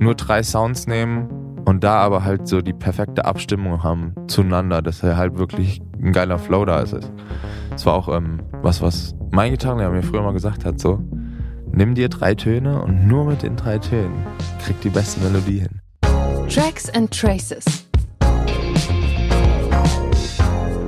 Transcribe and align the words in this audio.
Nur 0.00 0.14
drei 0.14 0.42
Sounds 0.42 0.86
nehmen 0.86 1.28
und 1.64 1.82
da 1.82 1.96
aber 1.96 2.24
halt 2.24 2.46
so 2.46 2.60
die 2.60 2.72
perfekte 2.72 3.24
Abstimmung 3.24 3.82
haben 3.82 4.14
zueinander, 4.26 4.82
dass 4.82 5.02
er 5.02 5.16
halt 5.16 5.38
wirklich 5.38 5.80
ein 6.02 6.12
geiler 6.12 6.38
Flow 6.38 6.64
da 6.64 6.80
ist. 6.80 6.96
Das 7.70 7.86
war 7.86 7.94
auch 7.94 8.08
ähm, 8.08 8.40
was, 8.62 8.82
was 8.82 9.14
mein 9.30 9.50
Gitarrenlehrer 9.50 9.90
mir 9.90 10.02
früher 10.02 10.22
mal 10.22 10.32
gesagt 10.32 10.64
hat, 10.64 10.78
so, 10.78 11.00
nimm 11.72 11.94
dir 11.94 12.08
drei 12.08 12.34
Töne 12.34 12.82
und 12.82 13.06
nur 13.06 13.24
mit 13.24 13.42
den 13.42 13.56
drei 13.56 13.78
Tönen 13.78 14.26
krieg 14.64 14.80
die 14.82 14.90
beste 14.90 15.20
Melodie 15.20 15.60
hin. 15.60 15.80
Tracks 16.48 16.90
and 16.90 17.10
Traces. 17.10 17.64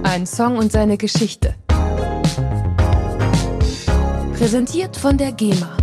Ein 0.02 0.26
Song 0.26 0.58
und 0.58 0.70
seine 0.70 0.96
Geschichte. 0.96 1.54
Präsentiert 4.34 4.96
von 4.96 5.18
der 5.18 5.32
GEMA. 5.32 5.75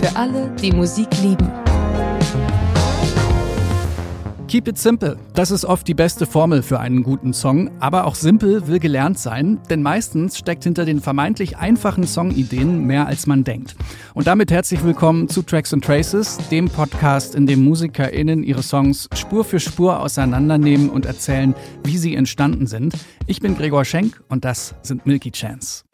Für 0.00 0.16
alle, 0.16 0.50
die 0.62 0.72
Musik 0.72 1.08
lieben. 1.20 1.46
Keep 4.48 4.68
it 4.68 4.78
simple. 4.78 5.18
Das 5.34 5.50
ist 5.50 5.66
oft 5.66 5.86
die 5.86 5.92
beste 5.92 6.24
Formel 6.24 6.62
für 6.62 6.80
einen 6.80 7.02
guten 7.02 7.34
Song. 7.34 7.70
Aber 7.80 8.06
auch 8.06 8.14
simpel 8.14 8.66
will 8.66 8.78
gelernt 8.78 9.18
sein, 9.18 9.60
denn 9.68 9.82
meistens 9.82 10.38
steckt 10.38 10.64
hinter 10.64 10.86
den 10.86 11.00
vermeintlich 11.00 11.58
einfachen 11.58 12.06
Songideen 12.06 12.86
mehr 12.86 13.06
als 13.06 13.26
man 13.26 13.44
denkt. 13.44 13.76
Und 14.14 14.26
damit 14.26 14.50
herzlich 14.50 14.82
willkommen 14.82 15.28
zu 15.28 15.42
Tracks 15.42 15.74
and 15.74 15.84
Traces, 15.84 16.38
dem 16.50 16.70
Podcast, 16.70 17.34
in 17.34 17.46
dem 17.46 17.62
MusikerInnen 17.62 18.42
ihre 18.42 18.62
Songs 18.62 19.06
Spur 19.14 19.44
für 19.44 19.60
Spur 19.60 20.00
auseinandernehmen 20.00 20.88
und 20.88 21.04
erzählen, 21.04 21.54
wie 21.84 21.98
sie 21.98 22.14
entstanden 22.14 22.66
sind. 22.66 22.94
Ich 23.26 23.40
bin 23.40 23.54
Gregor 23.54 23.84
Schenk 23.84 24.22
und 24.30 24.46
das 24.46 24.74
sind 24.82 25.04
Milky 25.04 25.30
Chance. 25.30 25.84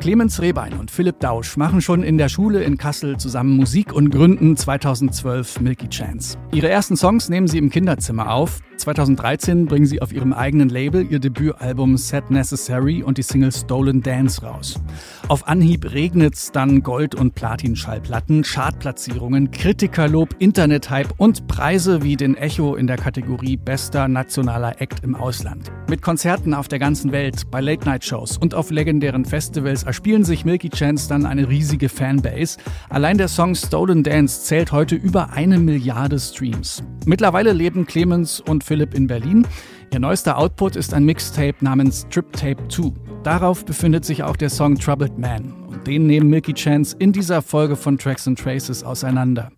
Clemens 0.00 0.40
Rehbein 0.40 0.72
und 0.78 0.90
Philipp 0.90 1.20
Dausch 1.20 1.58
machen 1.58 1.82
schon 1.82 2.02
in 2.02 2.16
der 2.16 2.30
Schule 2.30 2.62
in 2.62 2.78
Kassel 2.78 3.18
zusammen 3.18 3.54
Musik 3.54 3.92
und 3.92 4.08
gründen 4.08 4.56
2012 4.56 5.60
Milky 5.60 5.90
Chance. 5.90 6.38
Ihre 6.54 6.70
ersten 6.70 6.96
Songs 6.96 7.28
nehmen 7.28 7.48
sie 7.48 7.58
im 7.58 7.68
Kinderzimmer 7.68 8.32
auf. 8.32 8.60
2013 8.80 9.66
bringen 9.66 9.86
sie 9.86 10.02
auf 10.02 10.12
ihrem 10.12 10.32
eigenen 10.32 10.68
Label 10.68 11.06
ihr 11.10 11.18
Debütalbum 11.18 11.96
Set 11.96 12.30
Necessary 12.30 13.02
und 13.02 13.18
die 13.18 13.22
Single 13.22 13.52
Stolen 13.52 14.02
Dance 14.02 14.42
raus. 14.42 14.80
Auf 15.28 15.46
Anhieb 15.46 15.92
regnet's 15.92 16.50
dann 16.50 16.82
Gold- 16.82 17.14
und 17.14 17.34
Platin-Schallplatten, 17.34 18.42
Chartplatzierungen, 18.42 19.50
Kritikerlob, 19.50 20.34
Internethype 20.38 21.10
und 21.18 21.46
Preise 21.46 22.02
wie 22.02 22.16
den 22.16 22.36
Echo 22.36 22.74
in 22.74 22.86
der 22.86 22.96
Kategorie 22.96 23.56
Bester 23.56 24.08
nationaler 24.08 24.80
Act 24.80 25.04
im 25.04 25.14
Ausland. 25.14 25.70
Mit 25.88 26.02
Konzerten 26.02 26.54
auf 26.54 26.68
der 26.68 26.78
ganzen 26.78 27.12
Welt, 27.12 27.50
bei 27.50 27.60
Late-Night-Shows 27.60 28.38
und 28.38 28.54
auf 28.54 28.70
legendären 28.70 29.24
Festivals 29.24 29.82
erspielen 29.82 30.24
sich 30.24 30.44
Milky 30.44 30.70
Chance 30.70 31.08
dann 31.08 31.26
eine 31.26 31.48
riesige 31.48 31.88
Fanbase. 31.88 32.58
Allein 32.88 33.18
der 33.18 33.28
Song 33.28 33.54
Stolen 33.54 34.02
Dance 34.02 34.42
zählt 34.44 34.72
heute 34.72 34.96
über 34.96 35.30
eine 35.32 35.58
Milliarde 35.58 36.18
Streams. 36.18 36.82
Mittlerweile 37.06 37.52
leben 37.52 37.86
Clemens 37.86 38.40
und 38.40 38.62
Philipp 38.70 38.94
in 38.94 39.08
Berlin. 39.08 39.44
Ihr 39.92 39.98
neuester 39.98 40.38
Output 40.38 40.76
ist 40.76 40.94
ein 40.94 41.04
Mixtape 41.04 41.56
namens 41.58 42.06
Trip 42.08 42.32
Tape 42.32 42.68
2. 42.68 42.92
Darauf 43.24 43.64
befindet 43.64 44.04
sich 44.04 44.22
auch 44.22 44.36
der 44.36 44.48
Song 44.48 44.76
Troubled 44.78 45.18
Man. 45.18 45.52
Und 45.66 45.88
den 45.88 46.06
nehmen 46.06 46.30
Milky 46.30 46.54
Chance 46.54 46.94
in 47.00 47.10
dieser 47.10 47.42
Folge 47.42 47.74
von 47.74 47.98
Tracks 47.98 48.28
and 48.28 48.38
Traces 48.38 48.84
auseinander. 48.84 49.50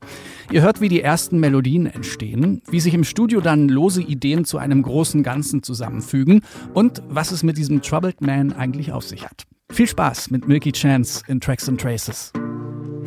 Ihr 0.50 0.62
hört, 0.62 0.80
wie 0.80 0.88
die 0.88 1.02
ersten 1.02 1.40
Melodien 1.40 1.84
entstehen, 1.84 2.62
wie 2.70 2.80
sich 2.80 2.94
im 2.94 3.04
Studio 3.04 3.42
dann 3.42 3.68
lose 3.68 4.00
Ideen 4.00 4.46
zu 4.46 4.56
einem 4.56 4.80
großen 4.80 5.22
Ganzen 5.22 5.62
zusammenfügen 5.62 6.40
und 6.72 7.02
was 7.10 7.32
es 7.32 7.42
mit 7.42 7.58
diesem 7.58 7.82
Troubled 7.82 8.22
Man 8.22 8.54
eigentlich 8.54 8.92
auf 8.92 9.04
sich 9.04 9.26
hat. 9.26 9.42
Viel 9.70 9.88
Spaß 9.88 10.30
mit 10.30 10.48
Milky 10.48 10.72
Chance 10.72 11.22
in 11.28 11.38
Tracks 11.38 11.68
and 11.68 11.78
Traces. 11.78 12.32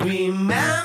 Remember 0.03 0.84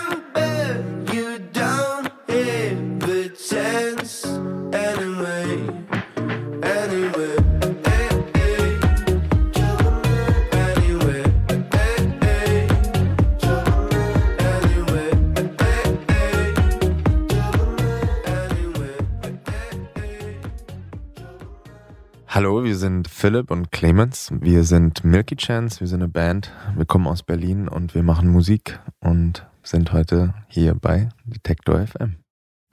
Hallo, 22.32 22.62
wir 22.62 22.76
sind 22.76 23.08
Philipp 23.08 23.50
und 23.50 23.72
Clemens. 23.72 24.30
Wir 24.40 24.62
sind 24.62 25.02
Milky 25.02 25.34
Chance, 25.34 25.80
wir 25.80 25.88
sind 25.88 26.00
eine 26.00 26.08
Band. 26.08 26.52
Wir 26.76 26.84
kommen 26.84 27.08
aus 27.08 27.24
Berlin 27.24 27.66
und 27.66 27.96
wir 27.96 28.04
machen 28.04 28.28
Musik 28.28 28.78
und 29.00 29.44
sind 29.64 29.92
heute 29.92 30.32
hier 30.46 30.76
bei 30.76 31.08
Detektor 31.24 31.84
FM. 31.84 32.18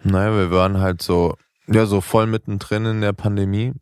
Naja, 0.03 0.31
wir 0.35 0.51
waren 0.51 0.79
halt 0.79 1.01
so, 1.01 1.38
ja, 1.66 1.88
so 1.88 2.01
voll 2.01 2.28
mittendrin 2.28 2.85
in 2.85 3.01
der 3.01 3.13
Pandemie. 3.13 3.73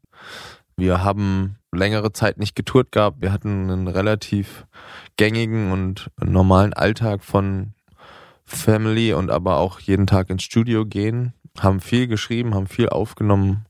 Wir 0.77 1.03
haben 1.03 1.57
längere 1.73 2.13
Zeit 2.13 2.37
nicht 2.37 2.55
getourt 2.55 2.93
gehabt. 2.93 3.17
Wir 3.19 3.33
hatten 3.33 3.69
einen 3.69 3.89
relativ 3.89 4.67
gängigen 5.17 5.73
und 5.73 6.09
normalen 6.23 6.71
Alltag 6.71 7.21
von 7.21 7.73
Family 8.45 9.11
und 9.11 9.29
aber 9.29 9.57
auch 9.57 9.81
jeden 9.81 10.07
Tag 10.07 10.29
ins 10.29 10.43
Studio 10.43 10.85
gehen. 10.85 11.33
Haben 11.59 11.81
viel 11.81 12.07
geschrieben, 12.07 12.55
haben 12.55 12.67
viel 12.67 12.87
aufgenommen, 12.87 13.65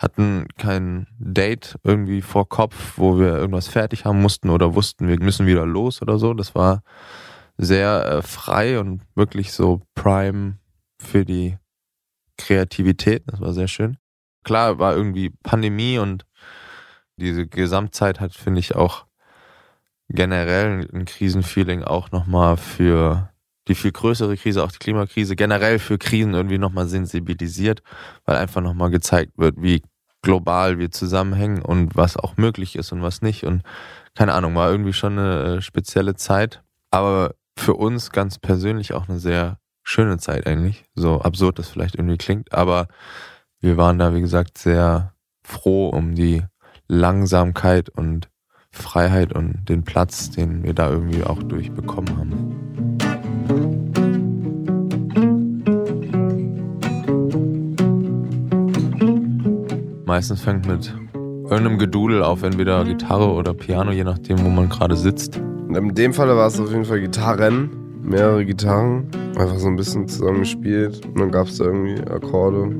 hatten 0.00 0.46
kein 0.56 1.06
Date 1.18 1.78
irgendwie 1.84 2.22
vor 2.22 2.48
Kopf, 2.48 2.94
wo 2.96 3.18
wir 3.18 3.36
irgendwas 3.36 3.68
fertig 3.68 4.06
haben 4.06 4.22
mussten 4.22 4.48
oder 4.48 4.74
wussten, 4.74 5.08
wir 5.08 5.20
müssen 5.20 5.46
wieder 5.46 5.66
los 5.66 6.00
oder 6.00 6.18
so. 6.18 6.32
Das 6.32 6.54
war 6.54 6.82
sehr 7.58 8.06
äh, 8.06 8.22
frei 8.22 8.80
und 8.80 9.02
wirklich 9.14 9.52
so 9.52 9.82
prime 9.94 10.58
für 10.98 11.26
die 11.26 11.58
Kreativität. 12.38 13.24
Das 13.26 13.40
war 13.42 13.52
sehr 13.52 13.68
schön. 13.68 13.98
Klar, 14.42 14.78
war 14.78 14.96
irgendwie 14.96 15.34
Pandemie 15.42 15.98
und 15.98 16.24
diese 17.16 17.46
Gesamtzeit 17.46 18.20
hat, 18.20 18.34
finde 18.34 18.60
ich, 18.60 18.74
auch 18.76 19.04
generell 20.08 20.88
ein 20.94 21.04
Krisenfeeling 21.04 21.84
auch 21.84 22.10
nochmal 22.10 22.56
für 22.56 23.28
die 23.68 23.74
viel 23.74 23.92
größere 23.92 24.36
Krise, 24.36 24.64
auch 24.64 24.72
die 24.72 24.78
Klimakrise, 24.78 25.36
generell 25.36 25.78
für 25.78 25.98
Krisen 25.98 26.34
irgendwie 26.34 26.58
nochmal 26.58 26.88
sensibilisiert, 26.88 27.82
weil 28.24 28.36
einfach 28.36 28.60
nochmal 28.60 28.90
gezeigt 28.90 29.32
wird, 29.36 29.56
wie 29.58 29.82
global 30.22 30.78
wir 30.78 30.90
zusammenhängen 30.90 31.62
und 31.62 31.96
was 31.96 32.16
auch 32.16 32.36
möglich 32.36 32.76
ist 32.76 32.92
und 32.92 33.02
was 33.02 33.22
nicht. 33.22 33.44
Und 33.44 33.62
keine 34.14 34.34
Ahnung, 34.34 34.54
war 34.54 34.70
irgendwie 34.70 34.92
schon 34.92 35.18
eine 35.18 35.56
äh, 35.56 35.60
spezielle 35.62 36.14
Zeit, 36.14 36.62
aber 36.90 37.34
für 37.56 37.74
uns 37.74 38.10
ganz 38.10 38.38
persönlich 38.38 38.92
auch 38.92 39.08
eine 39.08 39.18
sehr 39.18 39.58
schöne 39.82 40.18
Zeit 40.18 40.46
eigentlich. 40.46 40.84
So 40.94 41.20
absurd 41.20 41.58
das 41.58 41.68
vielleicht 41.68 41.96
irgendwie 41.96 42.18
klingt, 42.18 42.52
aber 42.52 42.88
wir 43.60 43.76
waren 43.76 43.98
da, 43.98 44.14
wie 44.14 44.20
gesagt, 44.20 44.58
sehr 44.58 45.14
froh 45.42 45.88
um 45.88 46.14
die 46.14 46.42
Langsamkeit 46.88 47.88
und 47.88 48.28
Freiheit 48.72 49.32
und 49.32 49.68
den 49.68 49.84
Platz, 49.84 50.30
den 50.30 50.62
wir 50.62 50.74
da 50.74 50.90
irgendwie 50.90 51.24
auch 51.24 51.42
durchbekommen 51.42 52.16
haben. 52.16 53.09
Meistens 60.10 60.40
fängt 60.40 60.66
mit 60.66 60.92
irgendeinem 61.14 61.78
Gedudel 61.78 62.24
auf, 62.24 62.42
entweder 62.42 62.84
Gitarre 62.84 63.30
oder 63.30 63.54
Piano, 63.54 63.92
je 63.92 64.02
nachdem, 64.02 64.44
wo 64.44 64.48
man 64.48 64.68
gerade 64.68 64.96
sitzt. 64.96 65.36
In 65.36 65.94
dem 65.94 66.12
Fall 66.12 66.26
war 66.36 66.48
es 66.48 66.58
auf 66.58 66.72
jeden 66.72 66.84
Fall 66.84 67.00
Gitarren, 67.00 67.70
mehrere 68.02 68.44
Gitarren, 68.44 69.06
einfach 69.38 69.56
so 69.58 69.68
ein 69.68 69.76
bisschen 69.76 70.08
zusammengespielt 70.08 71.06
und 71.06 71.20
dann 71.20 71.30
gab 71.30 71.46
es 71.46 71.58
da 71.58 71.66
irgendwie 71.66 72.00
Akkorde. 72.10 72.74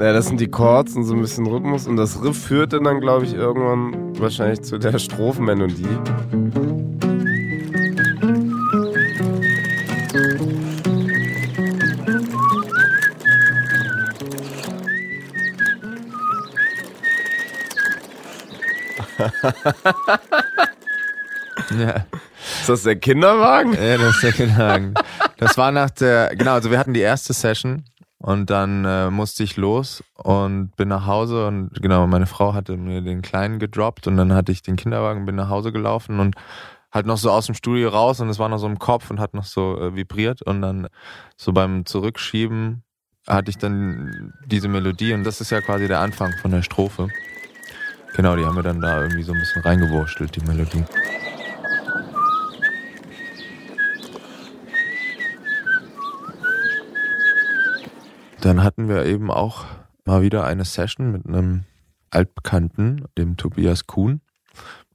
Ja, 0.00 0.12
das 0.12 0.26
sind 0.26 0.40
die 0.40 0.48
Chords 0.48 0.96
und 0.96 1.04
so 1.04 1.14
ein 1.14 1.20
bisschen 1.20 1.46
Rhythmus 1.46 1.86
und 1.86 1.96
das 1.96 2.20
Riff 2.24 2.36
führt 2.36 2.72
dann, 2.72 2.98
glaube 2.98 3.26
ich, 3.26 3.34
irgendwann 3.34 4.18
wahrscheinlich 4.18 4.62
zu 4.62 4.78
der 4.78 4.98
Strophenmelodie. 4.98 5.86
Ja. 21.78 22.06
Ist 22.60 22.68
das 22.68 22.82
der 22.82 22.96
Kinderwagen? 22.96 23.74
Ja, 23.74 23.98
das 23.98 24.14
ist 24.16 24.22
der 24.22 24.32
Kinderwagen. 24.32 24.94
Das 25.38 25.56
war 25.56 25.70
nach 25.72 25.90
der, 25.90 26.34
genau, 26.36 26.52
also 26.52 26.70
wir 26.70 26.78
hatten 26.78 26.94
die 26.94 27.00
erste 27.00 27.32
Session 27.32 27.84
und 28.18 28.50
dann 28.50 28.84
äh, 28.84 29.10
musste 29.10 29.42
ich 29.42 29.56
los 29.56 30.02
und 30.14 30.74
bin 30.76 30.88
nach 30.88 31.06
Hause 31.06 31.46
und 31.46 31.70
genau, 31.80 32.06
meine 32.06 32.26
Frau 32.26 32.54
hatte 32.54 32.76
mir 32.76 33.00
den 33.00 33.22
Kleinen 33.22 33.58
gedroppt 33.58 34.06
und 34.06 34.16
dann 34.16 34.32
hatte 34.32 34.52
ich 34.52 34.62
den 34.62 34.76
Kinderwagen, 34.76 35.26
bin 35.26 35.34
nach 35.34 35.48
Hause 35.48 35.72
gelaufen 35.72 36.20
und 36.20 36.36
halt 36.92 37.06
noch 37.06 37.16
so 37.16 37.30
aus 37.30 37.46
dem 37.46 37.54
Studio 37.54 37.88
raus 37.88 38.20
und 38.20 38.28
es 38.28 38.38
war 38.38 38.48
noch 38.48 38.58
so 38.58 38.66
im 38.66 38.78
Kopf 38.78 39.10
und 39.10 39.18
hat 39.18 39.34
noch 39.34 39.44
so 39.44 39.76
äh, 39.80 39.96
vibriert 39.96 40.42
und 40.42 40.62
dann 40.62 40.88
so 41.36 41.52
beim 41.52 41.84
Zurückschieben 41.86 42.82
hatte 43.26 43.50
ich 43.50 43.58
dann 43.58 44.32
diese 44.46 44.68
Melodie 44.68 45.12
und 45.14 45.24
das 45.24 45.40
ist 45.40 45.50
ja 45.50 45.60
quasi 45.60 45.88
der 45.88 46.00
Anfang 46.00 46.32
von 46.40 46.50
der 46.50 46.62
Strophe. 46.62 47.08
Genau, 48.14 48.36
die 48.36 48.44
haben 48.44 48.56
wir 48.56 48.62
dann 48.62 48.80
da 48.80 49.02
irgendwie 49.02 49.22
so 49.22 49.32
ein 49.32 49.38
bisschen 49.38 49.62
reingewurstelt, 49.62 50.36
die 50.36 50.44
Melodie. 50.44 50.84
Dann 58.42 58.62
hatten 58.62 58.88
wir 58.88 59.06
eben 59.06 59.30
auch 59.30 59.64
mal 60.04 60.20
wieder 60.20 60.44
eine 60.44 60.64
Session 60.64 61.12
mit 61.12 61.26
einem 61.26 61.64
Altbekannten, 62.10 63.06
dem 63.16 63.36
Tobias 63.36 63.86
Kuhn. 63.86 64.20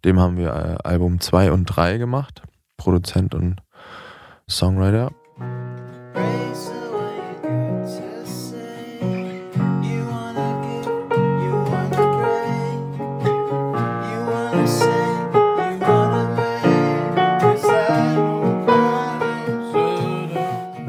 Dem 0.06 0.20
haben 0.20 0.38
wir 0.38 0.50
äh, 0.50 0.88
Album 0.88 1.20
2 1.20 1.52
und 1.52 1.66
3 1.66 1.98
gemacht. 1.98 2.44
Produzent 2.78 3.34
und 3.34 3.62
Songwriter. 4.50 5.12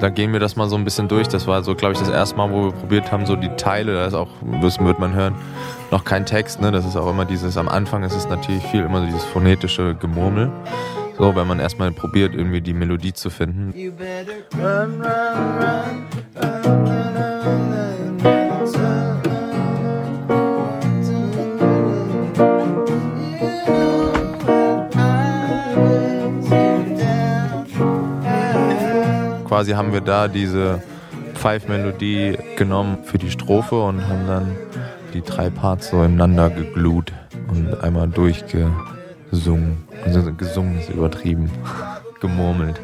Dann 0.08 0.14
gehen 0.14 0.32
wir 0.32 0.40
das 0.40 0.56
mal 0.56 0.70
so 0.70 0.76
ein 0.76 0.84
bisschen 0.84 1.06
durch. 1.06 1.28
Das 1.28 1.46
war 1.46 1.62
so, 1.62 1.74
glaube 1.74 1.92
ich, 1.92 1.98
das 1.98 2.08
erste 2.08 2.34
Mal, 2.34 2.50
wo 2.50 2.64
wir 2.64 2.72
probiert 2.72 3.12
haben, 3.12 3.26
so 3.26 3.36
die 3.36 3.50
Teile, 3.56 3.92
da 3.92 4.06
ist 4.06 4.14
auch, 4.14 4.28
das 4.62 4.78
wird 4.78 4.98
man 4.98 5.12
hören, 5.12 5.34
noch 5.90 6.02
kein 6.04 6.24
Text, 6.24 6.62
ne? 6.62 6.72
Das 6.72 6.86
ist 6.86 6.96
auch 6.96 7.10
immer 7.10 7.26
dieses, 7.26 7.58
am 7.58 7.68
Anfang 7.68 8.02
ist 8.04 8.14
es 8.14 8.26
natürlich 8.26 8.62
viel 8.64 8.80
immer 8.80 9.04
dieses 9.04 9.24
phonetische 9.24 9.94
Gemurmel. 9.96 10.50
So, 11.18 11.36
wenn 11.36 11.46
man 11.46 11.60
erstmal 11.60 11.92
probiert, 11.92 12.34
irgendwie 12.34 12.62
die 12.62 12.72
Melodie 12.72 13.12
zu 13.12 13.28
finden. 13.28 13.74
Run, 14.56 15.02
run, 15.02 15.02
run, 16.64 16.97
quasi 29.58 29.72
haben 29.72 29.92
wir 29.92 30.02
da 30.02 30.28
diese 30.28 30.80
Pfeif-Melodie 31.34 32.38
genommen 32.54 32.98
für 33.02 33.18
die 33.18 33.28
Strophe 33.28 33.82
und 33.82 34.06
haben 34.06 34.24
dann 34.28 34.56
die 35.12 35.20
drei 35.20 35.50
Parts 35.50 35.90
so 35.90 35.96
ineinander 35.96 36.48
geglut 36.48 37.12
und 37.48 37.82
einmal 37.82 38.06
durchgesungen. 38.06 39.82
Also 40.04 40.32
gesungen 40.32 40.78
ist 40.78 40.90
übertrieben. 40.90 41.50
Gemurmelt. 42.20 42.80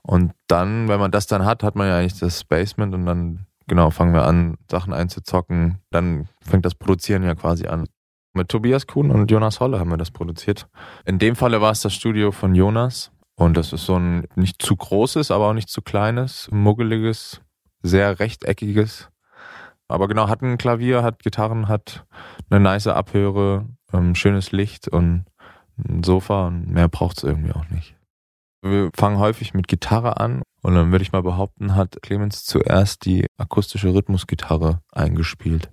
Und 0.03 0.33
dann, 0.45 0.87
wenn 0.87 0.99
man 0.99 1.11
das 1.11 1.25
dann 1.25 1.45
hat, 1.45 1.63
hat 1.63 1.75
man 1.75 1.87
ja 1.87 1.97
eigentlich 1.97 2.19
das 2.19 2.43
Basement 2.43 2.93
und 2.93 3.05
dann 3.05 3.47
genau, 3.67 3.89
fangen 3.89 4.13
wir 4.13 4.25
an, 4.25 4.57
Sachen 4.69 4.93
einzuzocken. 4.93 5.79
Dann 5.91 6.27
fängt 6.41 6.65
das 6.65 6.75
Produzieren 6.75 7.23
ja 7.23 7.35
quasi 7.35 7.67
an. 7.67 7.87
Mit 8.33 8.49
Tobias 8.49 8.87
Kuhn 8.87 9.09
und 9.09 9.31
Jonas 9.31 9.59
Holle 9.59 9.79
haben 9.79 9.89
wir 9.89 9.97
das 9.97 10.11
produziert. 10.11 10.67
In 11.05 11.17
dem 11.19 11.35
Falle 11.35 11.59
war 11.59 11.71
es 11.71 11.81
das 11.81 11.93
Studio 11.93 12.31
von 12.31 12.53
Jonas. 12.55 13.11
Und 13.35 13.55
das 13.55 13.73
ist 13.73 13.85
so 13.85 13.97
ein 13.97 14.27
nicht 14.35 14.61
zu 14.61 14.75
großes, 14.75 15.31
aber 15.31 15.49
auch 15.49 15.53
nicht 15.53 15.69
zu 15.69 15.81
kleines, 15.81 16.49
muggeliges, 16.51 17.41
sehr 17.83 18.19
rechteckiges. 18.19 19.09
Aber 19.87 20.07
genau, 20.07 20.27
hat 20.27 20.41
ein 20.41 20.57
Klavier, 20.57 21.03
hat 21.03 21.23
Gitarren, 21.23 21.67
hat 21.67 22.05
eine 22.49 22.59
nice 22.59 22.87
Abhöre, 22.87 23.65
ähm, 23.93 24.15
schönes 24.15 24.51
Licht 24.51 24.87
und 24.87 25.25
ein 25.77 26.03
Sofa 26.03 26.47
und 26.47 26.69
mehr 26.69 26.89
braucht 26.89 27.17
es 27.17 27.23
irgendwie 27.23 27.53
auch 27.53 27.69
nicht. 27.69 27.96
Wir 28.69 28.89
fangen 28.93 29.17
häufig 29.17 29.53
mit 29.53 29.69
Gitarre 29.69 30.19
an 30.19 30.41
und 30.61 30.75
dann 30.75 30.91
würde 30.91 31.01
ich 31.01 31.13
mal 31.13 31.23
behaupten, 31.23 31.75
hat 31.75 31.99
Clemens 32.01 32.43
zuerst 32.43 33.05
die 33.05 33.25
akustische 33.37 33.93
Rhythmusgitarre 33.93 34.81
eingespielt. 34.91 35.71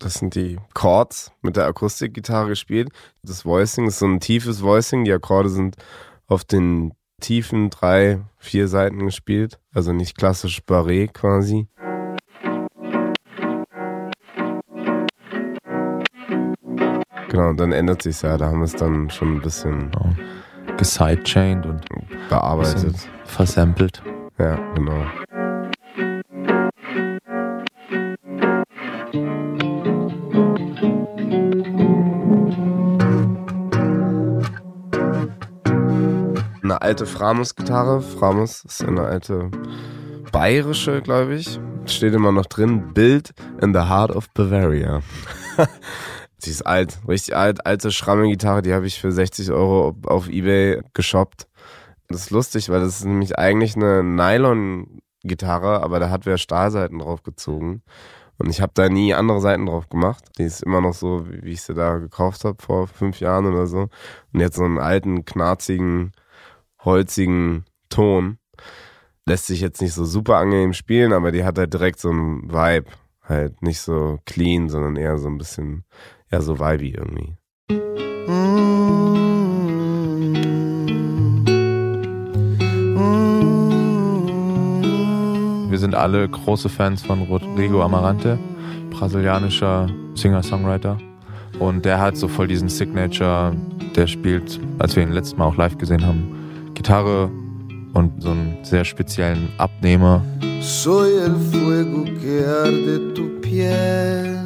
Das 0.00 0.14
sind 0.14 0.34
die 0.34 0.58
Chords 0.74 1.30
mit 1.40 1.56
der 1.56 1.66
Akustikgitarre 1.66 2.48
gespielt. 2.48 2.88
Das 3.22 3.44
Voicing 3.44 3.86
ist 3.86 4.00
so 4.00 4.06
ein 4.06 4.18
tiefes 4.18 4.60
Voicing. 4.60 5.04
Die 5.04 5.12
Akkorde 5.12 5.50
sind 5.50 5.76
auf 6.26 6.42
den 6.42 6.94
tiefen 7.20 7.70
drei, 7.70 8.20
vier 8.38 8.66
Seiten 8.66 9.04
gespielt. 9.04 9.60
Also 9.72 9.92
nicht 9.92 10.18
klassisch 10.18 10.62
Barré 10.66 11.06
quasi. 11.06 11.68
Genau, 17.30 17.52
dann 17.52 17.70
ändert 17.70 18.02
sich 18.02 18.22
ja. 18.22 18.36
Da 18.36 18.46
haben 18.46 18.58
wir 18.58 18.64
es 18.64 18.74
dann 18.74 19.08
schon 19.08 19.36
ein 19.36 19.40
bisschen 19.40 19.92
genau. 19.92 20.14
gesidechained 20.76 21.64
und 21.64 21.86
bearbeitet. 22.28 22.96
Versampelt. 23.24 24.02
Ja, 24.36 24.56
genau. 24.74 25.04
Eine 36.64 36.82
alte 36.82 37.06
Framus-Gitarre. 37.06 38.00
Framus 38.00 38.64
ist 38.64 38.84
eine 38.84 39.02
alte 39.02 39.52
bayerische, 40.32 41.00
glaube 41.00 41.34
ich. 41.36 41.60
Steht 41.86 42.12
immer 42.12 42.32
noch 42.32 42.46
drin. 42.46 42.92
Build 42.92 43.30
in 43.62 43.72
the 43.72 43.80
heart 43.80 44.10
of 44.10 44.28
Bavaria. 44.34 45.00
Sie 46.42 46.50
ist 46.50 46.62
alt, 46.62 47.00
richtig 47.06 47.36
alt, 47.36 47.66
alte 47.66 47.90
Schramme-Gitarre, 47.90 48.62
die 48.62 48.72
habe 48.72 48.86
ich 48.86 49.00
für 49.00 49.12
60 49.12 49.50
Euro 49.50 49.96
auf 50.06 50.28
Ebay 50.28 50.80
geshoppt. 50.94 51.46
Das 52.08 52.22
ist 52.22 52.30
lustig, 52.30 52.70
weil 52.70 52.80
das 52.80 52.98
ist 52.98 53.04
nämlich 53.04 53.38
eigentlich 53.38 53.76
eine 53.76 54.02
Nylon-Gitarre, 54.02 55.82
aber 55.82 56.00
da 56.00 56.10
hat 56.10 56.26
wer 56.26 56.38
Stahlseiten 56.38 56.98
drauf 56.98 57.22
gezogen. 57.22 57.82
Und 58.38 58.48
ich 58.48 58.62
habe 58.62 58.72
da 58.74 58.88
nie 58.88 59.12
andere 59.12 59.40
Seiten 59.40 59.66
drauf 59.66 59.90
gemacht. 59.90 60.24
Die 60.38 60.44
ist 60.44 60.62
immer 60.62 60.80
noch 60.80 60.94
so, 60.94 61.26
wie 61.28 61.50
ich 61.50 61.60
sie 61.60 61.74
da 61.74 61.98
gekauft 61.98 62.44
habe 62.44 62.56
vor 62.60 62.86
fünf 62.86 63.20
Jahren 63.20 63.44
oder 63.44 63.66
so. 63.66 63.90
Und 64.32 64.40
jetzt 64.40 64.56
so 64.56 64.64
einen 64.64 64.78
alten, 64.78 65.26
knarzigen, 65.26 66.12
holzigen 66.82 67.66
Ton. 67.90 68.38
Lässt 69.26 69.46
sich 69.46 69.60
jetzt 69.60 69.82
nicht 69.82 69.92
so 69.92 70.06
super 70.06 70.38
angenehm 70.38 70.72
spielen, 70.72 71.12
aber 71.12 71.32
die 71.32 71.44
hat 71.44 71.58
halt 71.58 71.74
direkt 71.74 72.00
so 72.00 72.08
einen 72.08 72.50
Vibe. 72.50 72.86
Halt 73.22 73.60
nicht 73.60 73.80
so 73.80 74.18
clean, 74.24 74.70
sondern 74.70 74.96
eher 74.96 75.18
so 75.18 75.28
ein 75.28 75.36
bisschen 75.36 75.84
ja, 76.30 76.40
so 76.40 76.58
vibey 76.58 76.90
irgendwie. 76.90 77.34
Wir 85.68 85.78
sind 85.78 85.94
alle 85.94 86.28
große 86.28 86.68
Fans 86.68 87.02
von 87.02 87.22
Rodrigo 87.22 87.82
Amarante, 87.82 88.38
brasilianischer 88.90 89.86
Singer-Songwriter. 90.14 90.98
Und 91.58 91.84
der 91.84 92.00
hat 92.00 92.16
so 92.16 92.28
voll 92.28 92.48
diesen 92.48 92.68
Signature, 92.68 93.54
der 93.94 94.06
spielt, 94.06 94.60
als 94.78 94.96
wir 94.96 95.02
ihn 95.02 95.12
letztes 95.12 95.36
Mal 95.36 95.46
auch 95.46 95.56
live 95.56 95.78
gesehen 95.78 96.04
haben, 96.04 96.72
Gitarre 96.74 97.30
und 97.94 98.22
so 98.22 98.30
einen 98.30 98.56
sehr 98.62 98.84
speziellen 98.84 99.48
Abnehmer. 99.58 100.22
Soy 100.60 101.16
el 101.16 101.34
fuego 101.36 102.04
que 102.20 102.44
arde 102.46 103.14
tu 103.14 103.40
piel. 103.40 104.40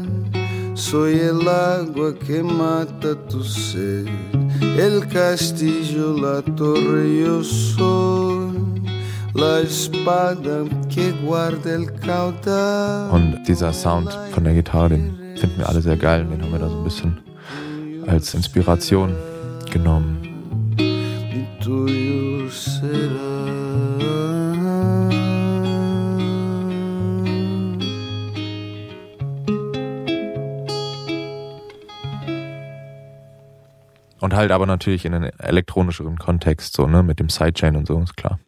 Soy 0.75 1.21
el 1.21 1.49
agua 1.49 2.13
que 2.15 2.43
mata 2.43 3.15
tu 3.29 3.45
sed, 3.45 4.09
el 4.77 5.07
castillo, 5.07 6.17
la 6.17 6.43
torre, 6.57 7.21
yo 7.21 7.45
soy 7.45 8.83
la 9.35 9.61
espada 9.61 10.65
que 10.89 11.13
guarda 11.25 11.75
el 11.75 11.93
caudal. 12.01 13.11
Und 13.11 13.45
dieser 13.47 13.73
Sound 13.73 14.13
von 14.33 14.43
der 14.43 14.55
Gitarre, 14.55 14.91
den 14.91 15.37
finden 15.37 15.59
wir 15.59 15.69
alle 15.69 15.81
sehr 15.81 15.97
geil 15.97 16.23
und 16.23 16.31
den 16.31 16.43
haben 16.43 16.53
wir 16.53 16.59
da 16.59 16.69
so 16.69 16.79
ein 16.79 16.85
bisschen 16.85 17.19
als 18.09 18.35
Inspiration 18.35 19.15
genommen. 19.71 20.19
Und 34.25 34.33
halt 34.33 34.53
aber 34.53 34.65
natürlich 34.65 35.05
in 35.05 35.13
einen 35.13 35.39
elektronischeren 35.39 36.17
Kontext, 36.17 36.75
so, 36.75 36.87
ne, 36.87 37.03
mit 37.03 37.21
dem 37.21 37.29
Sidechain 37.29 37.77
und 37.77 37.87
so, 37.87 38.01
ist 38.01 38.17
klar. 38.17 38.39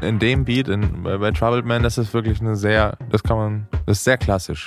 in 0.00 0.18
dem 0.18 0.46
Beat, 0.46 0.68
in, 0.68 1.02
bei, 1.02 1.18
bei 1.18 1.30
Troubled 1.30 1.66
Man, 1.66 1.82
das 1.82 1.98
ist 1.98 2.14
wirklich 2.14 2.40
eine 2.40 2.56
sehr, 2.56 2.96
das 3.10 3.22
kann 3.22 3.36
man, 3.36 3.68
das 3.84 3.98
ist 3.98 4.04
sehr 4.04 4.16
klassisch. 4.16 4.66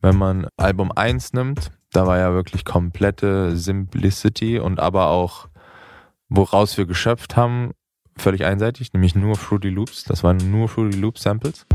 Wenn 0.00 0.16
man 0.16 0.48
Album 0.56 0.92
1 0.92 1.34
nimmt, 1.34 1.72
da 1.92 2.06
war 2.06 2.16
ja 2.16 2.32
wirklich 2.32 2.64
komplette 2.64 3.54
Simplicity 3.54 4.58
und 4.58 4.80
aber 4.80 5.08
auch, 5.08 5.48
woraus 6.34 6.78
wir 6.78 6.86
geschöpft 6.86 7.36
haben, 7.36 7.72
völlig 8.16 8.46
einseitig, 8.46 8.94
nämlich 8.94 9.14
nur 9.14 9.36
Fruity 9.36 9.68
Loops. 9.68 10.04
Das 10.04 10.24
waren 10.24 10.38
nur 10.50 10.66
Fruity 10.66 10.98
Loop 10.98 11.18
Samples. 11.18 11.66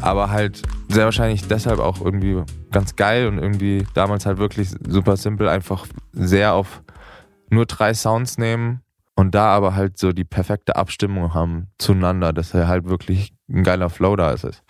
Aber 0.00 0.30
halt 0.30 0.62
sehr 0.88 1.04
wahrscheinlich 1.04 1.46
deshalb 1.48 1.80
auch 1.80 2.00
irgendwie 2.00 2.42
ganz 2.70 2.94
geil 2.94 3.26
und 3.26 3.38
irgendwie 3.38 3.84
damals 3.94 4.24
halt 4.24 4.38
wirklich 4.38 4.70
super 4.88 5.16
simpel, 5.16 5.48
einfach 5.48 5.86
sehr 6.12 6.54
auf 6.54 6.82
nur 7.50 7.66
drei 7.66 7.92
Sounds 7.92 8.38
nehmen 8.38 8.82
und 9.16 9.34
da 9.34 9.48
aber 9.48 9.74
halt 9.74 9.98
so 9.98 10.12
die 10.12 10.24
perfekte 10.24 10.76
Abstimmung 10.76 11.34
haben 11.34 11.66
zueinander, 11.78 12.32
dass 12.32 12.54
er 12.54 12.68
halt 12.68 12.88
wirklich 12.88 13.34
ein 13.48 13.64
geiler 13.64 13.90
Flow 13.90 14.14
da 14.14 14.30
ist. 14.30 14.62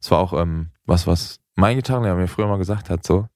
Es 0.00 0.10
war 0.10 0.18
auch 0.18 0.32
ähm, 0.32 0.70
was, 0.86 1.06
was 1.06 1.40
mein 1.54 1.76
Gitarrenlehrer 1.76 2.16
mir 2.16 2.28
früher 2.28 2.46
mal 2.46 2.58
gesagt 2.58 2.90
hat, 2.90 3.06
so, 3.06 3.28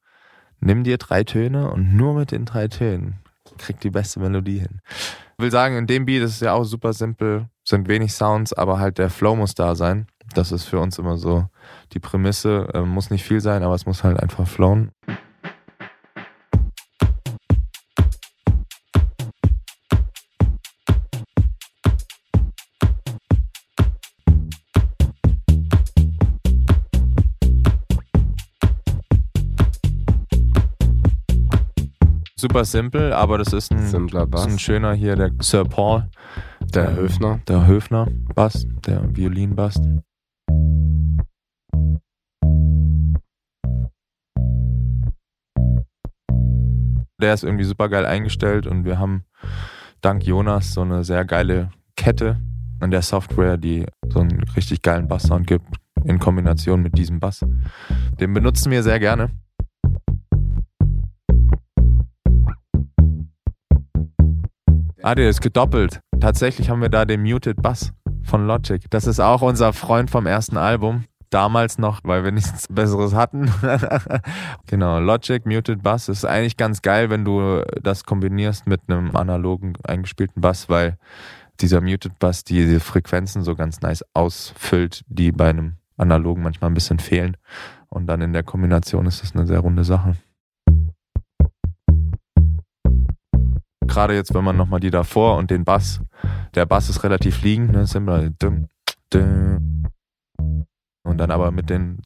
nimm 0.61 0.85
dir 0.85 0.99
drei 0.99 1.25
Töne 1.25 1.71
und 1.71 1.95
nur 1.95 2.14
mit 2.14 2.33
den 2.33 2.45
drei 2.45 2.69
Tönen 2.69 3.21
kriegt 3.57 3.83
die 3.85 3.90
beste 3.90 4.21
Melodie 4.21 4.61
hin. 4.61 4.81
Ich 5.38 5.43
will 5.43 5.50
sagen, 5.50 5.76
in 5.76 5.87
dem 5.87 6.07
Beat 6.07 6.23
ist 6.23 6.35
es 6.35 6.40
ja 6.40 6.52
auch 6.52 6.64
super 6.64 6.93
simpel, 6.93 7.49
sind 7.64 7.88
wenig 7.88 8.12
Sounds, 8.12 8.52
aber 8.52 8.78
halt 8.78 8.99
der 8.99 9.11
Flow 9.11 9.37
muss 9.37 9.55
da 9.55 9.75
sein. 9.75 10.07
Das 10.35 10.52
ist 10.52 10.64
für 10.64 10.78
uns 10.78 10.99
immer 10.99 11.17
so 11.17 11.47
die 11.93 12.00
Prämisse. 12.00 12.69
Äh, 12.75 12.83
muss 12.83 13.11
nicht 13.11 13.25
viel 13.25 13.40
sein, 13.40 13.62
aber 13.62 13.75
es 13.75 13.87
muss 13.87 14.05
halt 14.05 14.21
einfach 14.21 14.47
flowen. 14.47 14.90
Super 32.40 32.64
simpel, 32.64 33.12
aber 33.12 33.37
das 33.37 33.52
ist 33.52 33.73
ein, 33.73 33.85
Simpler 33.88 34.25
Bass. 34.25 34.47
ist 34.47 34.52
ein 34.52 34.59
schöner 34.61 34.92
hier, 34.92 35.16
der 35.16 35.33
Sir 35.40 35.64
Paul. 35.64 36.09
Der 36.73 36.90
ähm, 36.90 36.97
Höfner. 36.97 37.40
Der 37.49 37.66
Höfner 37.66 38.07
Bass, 38.33 38.64
der 38.87 39.02
Violinbass. 39.16 39.75
Der 47.21 47.35
ist 47.35 47.42
irgendwie 47.42 47.64
super 47.64 47.88
geil 47.88 48.07
eingestellt 48.07 48.68
und 48.68 48.85
wir 48.85 49.00
haben 49.00 49.25
dank 50.00 50.25
Jonas 50.25 50.75
so 50.75 50.83
eine 50.83 51.02
sehr 51.02 51.25
geile 51.25 51.71
Kette 51.97 52.40
an 52.78 52.92
der 52.92 53.02
Software, 53.02 53.57
die 53.57 53.85
so 54.11 54.21
einen 54.21 54.45
richtig 54.54 54.83
geilen 54.83 55.09
Basssound 55.09 55.49
gibt 55.49 55.66
in 56.04 56.21
Kombination 56.21 56.83
mit 56.83 56.97
diesem 56.97 57.18
Bass. 57.18 57.45
Den 58.21 58.33
benutzen 58.33 58.71
wir 58.71 58.85
sehr 58.85 59.00
gerne. 59.00 59.33
Ah, 65.02 65.14
der 65.14 65.28
ist 65.28 65.40
gedoppelt. 65.40 66.00
Tatsächlich 66.21 66.71
haben 66.71 66.83
wir 66.83 66.88
da 66.88 67.05
den 67.05 67.23
Muted 67.23 67.62
Bass 67.62 67.93
von 68.25 68.47
Logic. 68.47 68.83
Das 68.90 69.07
ist 69.07 69.21
auch 69.21 69.43
unser 69.43 69.73
Freund 69.73 70.11
vom 70.11 70.26
ersten 70.26 70.57
Album. 70.57 71.05
Damals 71.31 71.78
noch, 71.78 72.00
weil 72.02 72.25
wir 72.25 72.33
nichts 72.33 72.67
Besseres 72.71 73.14
hatten. 73.14 73.52
genau, 74.67 74.99
Logic 74.99 75.47
Muted 75.47 75.83
Bass 75.83 76.09
ist 76.09 76.25
eigentlich 76.25 76.57
ganz 76.57 76.83
geil, 76.83 77.11
wenn 77.11 77.25
du 77.25 77.62
das 77.81 78.05
kombinierst 78.05 78.67
mit 78.67 78.81
einem 78.88 79.14
analogen 79.14 79.75
eingespielten 79.85 80.40
Bass, 80.40 80.69
weil 80.69 80.99
dieser 81.61 81.81
Muted 81.81 82.19
Bass 82.19 82.43
diese 82.43 82.81
Frequenzen 82.81 83.43
so 83.43 83.55
ganz 83.55 83.81
nice 83.81 84.05
ausfüllt, 84.14 85.05
die 85.09 85.31
bei 85.31 85.50
einem 85.50 85.75
analogen 85.97 86.43
manchmal 86.43 86.71
ein 86.71 86.75
bisschen 86.75 86.99
fehlen. 86.99 87.37
Und 87.88 88.07
dann 88.07 88.21
in 88.21 88.33
der 88.33 88.43
Kombination 88.43 89.07
ist 89.07 89.23
das 89.23 89.35
eine 89.35 89.47
sehr 89.47 89.61
runde 89.61 89.85
Sache. 89.85 90.17
Gerade 93.88 94.14
jetzt, 94.14 94.33
wenn 94.35 94.45
man 94.45 94.57
nochmal 94.57 94.78
die 94.80 94.90
davor 94.90 95.38
und 95.38 95.50
den 95.50 95.64
Bass, 95.64 96.00
der 96.54 96.66
Bass 96.66 96.88
ist 96.88 97.02
relativ 97.02 97.42
liegend, 97.42 97.73
ne, 97.73 97.85
dum, 98.38 98.68
und 101.04 101.18
dann 101.18 101.30
aber 101.30 101.50
mit 101.50 101.71
den. 101.71 102.00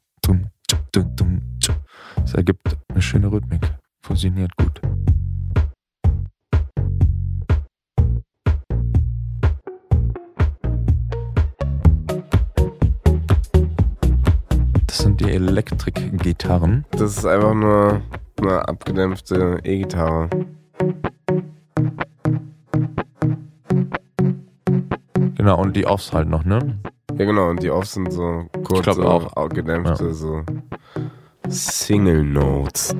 Das 2.15 2.33
ergibt 2.33 2.77
eine 2.89 3.01
schöne 3.01 3.31
Rhythmik. 3.31 3.61
Fusioniert 4.01 4.55
gut. 4.55 4.81
Das 14.87 14.97
sind 14.99 15.19
die 15.19 15.31
Elektrik-Gitarren. 15.31 16.85
Das 16.91 17.17
ist 17.17 17.25
einfach 17.25 17.53
nur 17.53 18.01
eine 18.39 18.67
abgedämpfte 18.67 19.59
E-Gitarre. 19.63 20.29
Genau, 25.43 25.59
und 25.61 25.75
die 25.75 25.85
Offs 25.85 26.13
halt 26.13 26.29
noch, 26.29 26.45
ne? 26.45 26.79
Ja 27.17 27.25
genau, 27.25 27.49
und 27.49 27.61
die 27.61 27.69
Offs 27.69 27.95
sind 27.95 28.13
so 28.13 28.45
kurze, 28.63 28.91
glaub 28.91 29.25
auch. 29.25 29.35
au- 29.35 29.49
gedämpfte, 29.49 30.13
so 30.13 30.41
Single 31.49 32.23
Notes. 32.23 32.95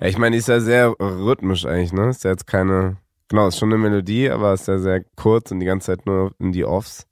Ja, 0.00 0.06
ich 0.06 0.18
meine, 0.18 0.34
die 0.34 0.38
ist 0.38 0.48
ja 0.48 0.60
sehr 0.60 0.94
rhythmisch 0.98 1.66
eigentlich, 1.66 1.92
ne? 1.92 2.08
Ist 2.08 2.24
ja 2.24 2.30
jetzt 2.30 2.46
keine, 2.46 2.96
genau, 3.28 3.48
ist 3.48 3.58
schon 3.58 3.70
eine 3.72 3.78
Melodie, 3.82 4.30
aber 4.30 4.54
ist 4.54 4.66
ja 4.68 4.78
sehr 4.78 5.04
kurz 5.16 5.50
und 5.50 5.60
die 5.60 5.66
ganze 5.66 5.86
Zeit 5.96 6.06
nur 6.06 6.32
in 6.38 6.52
die 6.52 6.64
Offs. 6.64 7.06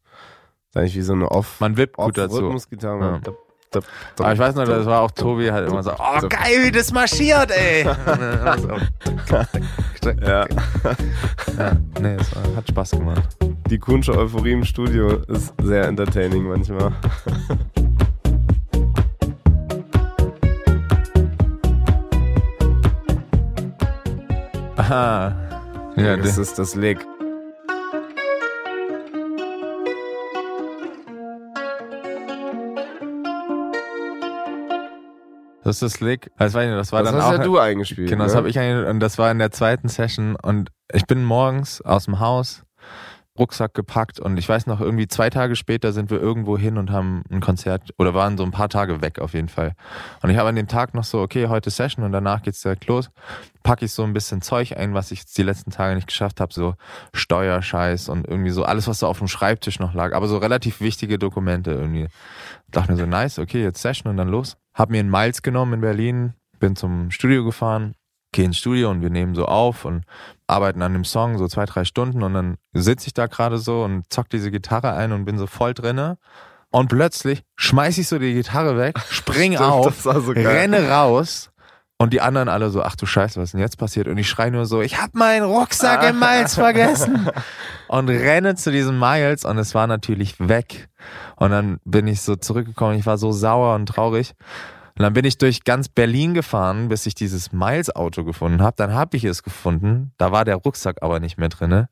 Ist 0.69 0.77
eigentlich 0.77 0.97
wie 0.97 1.03
so 1.03 1.13
eine 1.13 1.31
Off. 1.31 1.61
Man 1.61 1.77
wippt 1.77 1.97
gut 1.97 2.17
dazu. 2.17 2.37
Rhythmusgitarre. 2.37 3.21
Ja. 3.25 3.33
Aber 4.19 4.33
ich 4.33 4.39
weiß 4.39 4.55
noch, 4.55 4.65
das 4.65 4.87
war 4.87 5.01
auch 5.03 5.11
Tobi 5.11 5.51
halt 5.51 5.69
immer 5.69 5.83
so, 5.83 5.93
oh 5.93 6.21
geil, 6.29 6.65
wie 6.65 6.71
das 6.73 6.93
marschiert, 6.93 7.51
ey. 7.51 7.85
So, 10.03 10.11
Ja. 10.11 10.47
ja, 10.47 11.73
nee, 12.01 12.17
es 12.19 12.35
war- 12.35 12.57
hat 12.57 12.69
Spaß 12.69 12.93
gemacht. 12.93 13.37
Die 13.69 13.79
Kunsche 13.79 14.17
Euphorie 14.17 14.53
im 14.53 14.65
Studio 14.65 15.19
ist 15.27 15.53
sehr 15.63 15.85
entertaining 15.87 16.45
manchmal. 16.49 16.93
Aha. 24.77 25.35
Ja, 25.97 26.17
das 26.17 26.39
ist 26.39 26.59
das 26.59 26.75
Lick. 26.75 27.05
Das 35.69 35.83
ist 35.83 35.95
Slick. 35.95 36.31
Das 36.39 36.55
war, 36.55 36.65
das 36.67 36.93
war 36.93 37.03
Das 37.03 37.13
dann 37.13 37.23
hast 37.23 37.29
auch. 37.29 37.39
ja 37.39 37.45
du 37.45 37.59
eingespielt. 37.59 38.09
Genau, 38.09 38.25
das 38.25 38.33
ne? 38.33 38.39
habe 38.39 38.49
ich 38.49 38.59
eigentlich, 38.59 38.89
und 38.89 39.01
das 39.01 39.19
war 39.19 39.31
in 39.31 39.39
der 39.39 39.51
zweiten 39.51 39.89
Session 39.89 40.37
und 40.37 40.71
ich 40.93 41.07
bin 41.07 41.25
morgens 41.25 41.83
aus 41.83 42.07
dem 42.07 42.21
Haus, 42.21 42.63
Rucksack 43.39 43.73
gepackt 43.75 44.19
und 44.19 44.37
ich 44.37 44.49
weiß 44.49 44.67
noch, 44.67 44.81
irgendwie 44.81 45.07
zwei 45.07 45.31
Tage 45.31 45.55
später 45.55 45.93
sind 45.93 46.11
wir 46.11 46.21
irgendwo 46.21 46.59
hin 46.59 46.77
und 46.77 46.91
haben 46.91 47.23
ein 47.31 47.41
Konzert 47.41 47.95
oder 47.97 48.13
waren 48.13 48.37
so 48.37 48.43
ein 48.43 48.51
paar 48.51 48.69
Tage 48.69 49.01
weg 49.01 49.21
auf 49.21 49.33
jeden 49.35 49.49
Fall. 49.49 49.75
Und 50.23 50.31
ich 50.31 50.37
habe 50.37 50.49
an 50.49 50.57
dem 50.57 50.67
Tag 50.67 50.95
noch 50.95 51.05
so, 51.05 51.21
okay, 51.21 51.47
heute 51.47 51.71
Session 51.71 52.05
und 52.05 52.11
danach 52.11 52.43
geht's 52.43 52.63
direkt 52.63 52.87
los. 52.87 53.11
Packe 53.63 53.85
ich 53.85 53.93
so 53.93 54.03
ein 54.03 54.13
bisschen 54.13 54.43
Zeug 54.43 54.77
ein, 54.77 54.93
was 54.95 55.13
ich 55.13 55.25
die 55.25 55.43
letzten 55.45 55.71
Tage 55.71 55.95
nicht 55.95 56.09
geschafft 56.09 56.41
habe, 56.41 56.53
so 56.53 56.75
Steuerscheiß 57.13 58.09
und 58.09 58.27
irgendwie 58.27 58.51
so 58.51 58.65
alles, 58.65 58.89
was 58.89 58.99
so 58.99 59.07
auf 59.07 59.19
dem 59.19 59.29
Schreibtisch 59.29 59.79
noch 59.79 59.95
lag, 59.95 60.15
aber 60.15 60.27
so 60.27 60.39
relativ 60.39 60.81
wichtige 60.81 61.19
Dokumente 61.19 61.71
irgendwie. 61.71 62.09
Dachte 62.71 62.93
mir 62.93 62.99
so, 62.99 63.07
nice, 63.07 63.39
okay, 63.39 63.63
jetzt 63.63 63.81
Session 63.81 64.11
und 64.11 64.17
dann 64.17 64.29
los. 64.29 64.57
Hab 64.79 64.91
mir 64.91 65.01
einen 65.01 65.11
Miles 65.11 65.43
genommen 65.43 65.75
in 65.75 65.81
Berlin, 65.81 66.35
bin 66.61 66.77
zum 66.77 67.11
Studio 67.11 67.45
gefahren, 67.45 67.97
gehe 68.33 68.45
ins 68.45 68.59
Studio 68.59 68.91
und 68.91 69.03
wir 69.03 69.11
nehmen 69.11 69.35
so 69.35 69.45
auf 69.47 69.85
und 69.85 70.05
arbeiten 70.47 70.83
an 70.83 70.93
dem 70.93 71.05
Song 71.05 71.37
so 71.37 71.49
zwei, 71.49 71.65
drei 71.65 71.85
Stunden 71.85 72.23
und 72.23 72.33
dann 72.35 72.59
sitze 72.73 73.09
ich 73.09 73.13
da 73.13 73.27
gerade 73.27 73.59
so 73.59 73.83
und 73.83 74.05
zock 74.09 74.29
diese 74.29 74.53
Gitarre 74.53 74.93
ein 74.93 75.11
und 75.11 75.25
bin 75.25 75.37
so 75.37 75.49
voll 75.49 75.75
drinne. 75.75 76.17
Und 76.71 76.89
plötzlich 76.89 77.43
schmeiß 77.57 77.99
ich 77.99 78.07
so 78.07 78.21
die 78.21 78.35
Gitarre 78.35 78.79
weg, 78.79 78.97
spring 79.11 79.55
Stimmt, 79.55 79.69
auf, 79.69 80.01
so 80.03 80.31
renne 80.31 80.89
raus 80.89 81.51
und 81.99 82.13
die 82.13 82.21
anderen 82.21 82.49
alle 82.49 82.71
so, 82.71 82.83
ach 82.83 82.95
du 82.95 83.07
Scheiße, 83.07 83.41
was 83.41 83.49
ist 83.49 83.53
denn 83.55 83.61
jetzt 83.61 83.77
passiert? 83.77 84.07
Und 84.07 84.19
ich 84.19 84.29
schrei 84.29 84.51
nur 84.51 84.67
so, 84.67 84.81
ich 84.81 85.01
hab 85.01 85.15
meinen 85.15 85.45
Rucksack 85.45 86.09
im 86.09 86.19
Miles 86.21 86.55
vergessen. 86.55 87.29
Und 87.89 88.09
renne 88.09 88.55
zu 88.55 88.71
diesem 88.71 88.99
Miles 88.99 89.47
und 89.47 89.57
es 89.57 89.75
war 89.75 89.87
natürlich 89.87 90.39
weg. 90.39 90.91
Und 91.37 91.53
dann 91.53 91.81
bin 91.87 92.07
ich 92.07 92.21
so 92.21 92.37
zurückgekommen, 92.37 92.99
ich 92.99 93.07
war 93.07 93.17
so 93.17 93.33
sauer 93.33 93.75
und 93.75 93.87
traurig. 93.87 94.35
Und 94.99 95.05
dann 95.05 95.15
bin 95.15 95.25
ich 95.25 95.39
durch 95.39 95.65
ganz 95.65 95.89
Berlin 95.89 96.35
gefahren, 96.35 96.89
bis 96.89 97.07
ich 97.07 97.15
dieses 97.15 97.51
Miles-Auto 97.51 98.25
gefunden 98.25 98.61
habe. 98.61 98.75
Dann 98.77 98.93
habe 98.93 99.17
ich 99.17 99.25
es 99.25 99.43
gefunden. 99.43 100.13
Da 100.19 100.33
war 100.33 100.45
der 100.45 100.57
Rucksack 100.57 100.99
aber 101.03 101.19
nicht 101.19 101.39
mehr 101.39 101.49
drinne. 101.49 101.89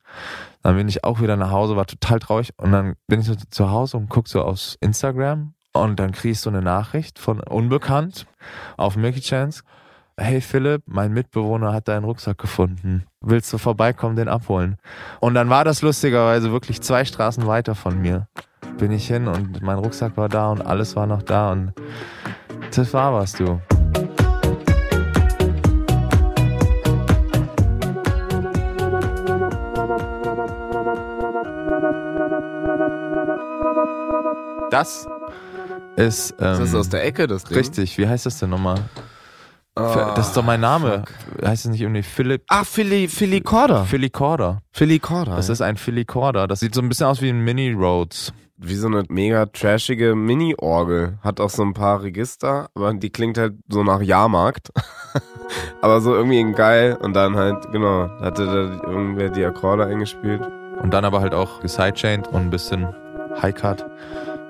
Dann 0.61 0.75
bin 0.75 0.87
ich 0.87 1.03
auch 1.03 1.19
wieder 1.19 1.35
nach 1.35 1.49
Hause, 1.49 1.75
war 1.75 1.87
total 1.87 2.19
traurig. 2.19 2.53
Und 2.57 2.73
dann 2.73 2.93
bin 3.07 3.21
ich 3.21 3.25
so 3.25 3.33
zu 3.49 3.71
Hause 3.71 3.97
und 3.97 4.09
guck 4.09 4.27
so 4.27 4.43
aufs 4.43 4.77
Instagram. 4.81 5.53
Und 5.71 5.99
dann 5.99 6.11
krieg 6.11 6.33
ich 6.33 6.41
so 6.41 6.49
eine 6.49 6.61
Nachricht 6.61 7.17
von 7.17 7.39
Unbekannt 7.39 8.27
auf 8.75 8.95
Milky 8.95 9.21
Chance. 9.21 9.63
Hey 10.19 10.41
Philipp, 10.41 10.81
mein 10.87 11.13
Mitbewohner 11.13 11.73
hat 11.73 11.87
deinen 11.87 12.03
Rucksack 12.03 12.39
gefunden. 12.39 13.05
Willst 13.21 13.53
du 13.53 13.59
vorbeikommen, 13.59 14.15
den 14.15 14.27
abholen? 14.27 14.77
Und 15.19 15.35
dann 15.35 15.47
war 15.51 15.63
das 15.63 15.83
lustigerweise 15.83 16.51
wirklich 16.51 16.81
zwei 16.81 17.05
Straßen 17.05 17.45
weiter 17.45 17.75
von 17.75 18.01
mir. 18.01 18.27
Bin 18.79 18.91
ich 18.91 19.05
hin 19.05 19.27
und 19.27 19.61
mein 19.61 19.77
Rucksack 19.77 20.17
war 20.17 20.27
da 20.27 20.49
und 20.49 20.65
alles 20.65 20.95
war 20.95 21.05
noch 21.05 21.21
da 21.21 21.51
und 21.51 21.71
das 22.75 22.91
war 22.95 23.13
was, 23.13 23.33
du. 23.33 23.61
Das 34.71 35.07
ist. 35.95 36.35
Ähm, 36.39 36.53
Ist 36.53 36.59
das 36.59 36.75
aus 36.75 36.89
der 36.89 37.05
Ecke, 37.05 37.27
das 37.27 37.43
Ding? 37.43 37.57
Richtig, 37.57 37.99
wie 37.99 38.07
heißt 38.07 38.25
das 38.25 38.39
denn 38.39 38.49
nochmal? 38.49 38.79
Ah, 39.77 40.13
das 40.15 40.27
ist 40.27 40.37
doch 40.37 40.43
mein 40.43 40.59
Name. 40.61 41.03
Heißt 41.43 41.65
es 41.65 41.71
nicht 41.71 41.81
irgendwie 41.81 42.03
Philipp? 42.03 42.43
Ach, 42.47 42.65
Philly, 42.65 43.07
Philly 43.07 43.41
Corder. 43.41 43.85
Philly 43.85 44.09
Corder. 44.09 44.59
Philly 44.71 44.99
Corder. 44.99 45.35
Das 45.35 45.49
ist 45.49 45.61
ein 45.61 45.77
Philly 45.77 46.05
Corder. 46.05 46.47
Das 46.47 46.59
sieht 46.59 46.73
so 46.73 46.81
ein 46.81 46.89
bisschen 46.89 47.07
aus 47.07 47.21
wie 47.21 47.29
ein 47.29 47.41
Mini 47.43 47.71
Rhodes. 47.71 48.33
wie 48.57 48.75
so 48.75 48.87
eine 48.87 49.03
mega 49.09 49.45
trashige 49.45 50.15
Mini-Orgel. 50.15 51.19
Hat 51.23 51.39
auch 51.39 51.49
so 51.51 51.61
ein 51.63 51.73
paar 51.75 52.01
Register, 52.01 52.69
aber 52.73 52.93
die 52.93 53.11
klingt 53.11 53.37
halt 53.37 53.53
so 53.69 53.83
nach 53.83 54.01
Jahrmarkt. 54.01 54.71
aber 55.81 56.01
so 56.01 56.15
irgendwie 56.15 56.51
geil. 56.53 56.97
Und 56.99 57.13
dann 57.13 57.35
halt, 57.35 57.71
genau, 57.71 58.09
hatte 58.19 58.45
da 58.45 58.89
irgendwer 58.89 59.29
die 59.29 59.45
Akkorde 59.45 59.85
eingespielt. 59.85 60.41
Und 60.81 60.91
dann 60.93 61.05
aber 61.05 61.21
halt 61.21 61.33
auch 61.35 61.59
gesidechained 61.61 62.27
und 62.29 62.35
ein 62.41 62.49
bisschen 62.49 62.87
High-Cut. 63.41 63.85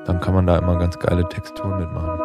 Dann 0.05 0.22
kann 0.22 0.34
man 0.34 0.48
da 0.48 0.57
immer 0.57 0.77
ganz 0.77 0.98
geile 1.00 1.27
Texturen 1.27 1.79
mitmachen. 1.79 2.19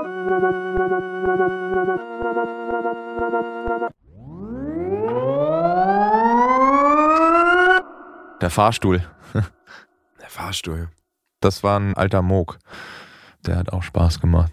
Der 8.42 8.50
Fahrstuhl. 8.50 9.04
Der 10.20 10.28
Fahrstuhl. 10.28 10.88
Das 11.40 11.62
war 11.62 11.78
ein 11.78 11.94
alter 11.94 12.22
Moog. 12.22 12.58
Der 13.46 13.56
hat 13.56 13.72
auch 13.72 13.84
Spaß 13.84 14.20
gemacht. 14.20 14.52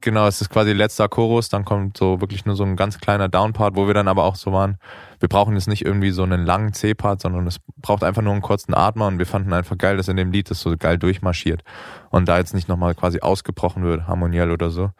Genau, 0.00 0.26
es 0.26 0.40
ist 0.40 0.48
quasi 0.50 0.72
letzter 0.72 1.08
Chorus, 1.08 1.48
dann 1.48 1.64
kommt 1.64 1.96
so 1.96 2.20
wirklich 2.20 2.46
nur 2.46 2.56
so 2.56 2.64
ein 2.64 2.74
ganz 2.74 2.98
kleiner 2.98 3.28
Downpart, 3.28 3.76
wo 3.76 3.86
wir 3.86 3.94
dann 3.94 4.08
aber 4.08 4.24
auch 4.24 4.34
so 4.34 4.52
waren, 4.52 4.78
wir 5.20 5.28
brauchen 5.28 5.54
jetzt 5.54 5.68
nicht 5.68 5.84
irgendwie 5.84 6.10
so 6.10 6.24
einen 6.24 6.44
langen 6.44 6.72
C-Part, 6.72 7.20
sondern 7.20 7.46
es 7.46 7.58
braucht 7.76 8.02
einfach 8.02 8.22
nur 8.22 8.32
einen 8.32 8.42
kurzen 8.42 8.74
Atmer 8.74 9.06
und 9.06 9.18
wir 9.18 9.26
fanden 9.26 9.52
einfach 9.52 9.78
geil, 9.78 9.96
dass 9.96 10.08
in 10.08 10.16
dem 10.16 10.32
Lied 10.32 10.50
das 10.50 10.60
so 10.60 10.76
geil 10.76 10.98
durchmarschiert 10.98 11.62
und 12.10 12.28
da 12.28 12.38
jetzt 12.38 12.54
nicht 12.54 12.68
nochmal 12.68 12.96
quasi 12.96 13.20
ausgebrochen 13.20 13.84
wird, 13.84 14.08
harmoniell 14.08 14.50
oder 14.50 14.70
so, 14.70 14.90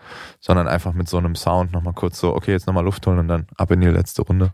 sondern 0.40 0.68
einfach 0.68 0.92
mit 0.92 1.08
so 1.08 1.18
einem 1.18 1.34
Sound 1.34 1.72
nochmal 1.72 1.94
kurz 1.94 2.20
so, 2.20 2.34
okay, 2.34 2.52
jetzt 2.52 2.68
nochmal 2.68 2.84
Luft 2.84 3.04
holen 3.06 3.18
und 3.18 3.28
dann 3.28 3.46
ab 3.56 3.70
in 3.72 3.80
die 3.80 3.88
letzte 3.88 4.22
Runde. 4.22 4.52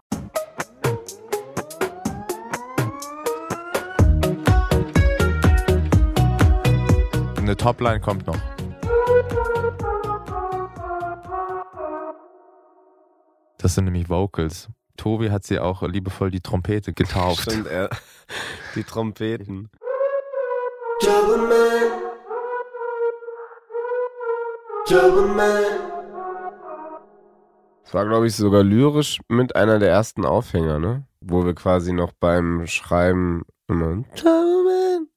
Eine 7.54 7.62
Topline 7.62 8.00
kommt 8.00 8.26
noch. 8.26 8.36
Das 13.58 13.76
sind 13.76 13.84
nämlich 13.84 14.08
Vocals. 14.08 14.70
Tobi 14.96 15.30
hat 15.30 15.44
sie 15.44 15.60
auch 15.60 15.82
liebevoll 15.82 16.32
die 16.32 16.40
Trompete 16.40 16.92
getauft. 16.92 17.42
Stimmt, 17.42 17.68
er, 17.68 17.90
die 18.74 18.82
Trompeten. 18.82 19.70
Das 27.84 27.94
war, 27.94 28.04
glaube 28.04 28.26
ich, 28.26 28.34
sogar 28.34 28.64
lyrisch 28.64 29.20
mit 29.28 29.54
einer 29.54 29.78
der 29.78 29.90
ersten 29.90 30.24
Aufhänger, 30.24 30.80
ne? 30.80 31.06
Wo 31.20 31.44
wir 31.46 31.54
quasi 31.54 31.92
noch 31.92 32.10
beim 32.18 32.66
Schreiben 32.66 33.44
immer 33.68 34.02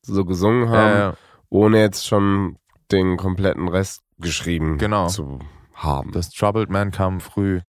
so 0.03 0.23
gesungen 0.23 0.69
haben, 0.69 0.93
Ja, 0.93 0.97
ja. 0.99 1.13
Ohne 1.49 1.79
jetzt 1.79 2.05
schon 2.07 2.57
den 2.91 3.17
kompletten 3.17 3.67
Rest 3.67 4.01
geschrieben 4.19 4.77
Genau. 4.77 5.07
zu 5.07 5.39
haben. 5.73 6.12
Das 6.12 6.29
Troubled 6.31 6.69
Man 6.69 6.91
kam 6.91 7.19
früh. 7.19 7.62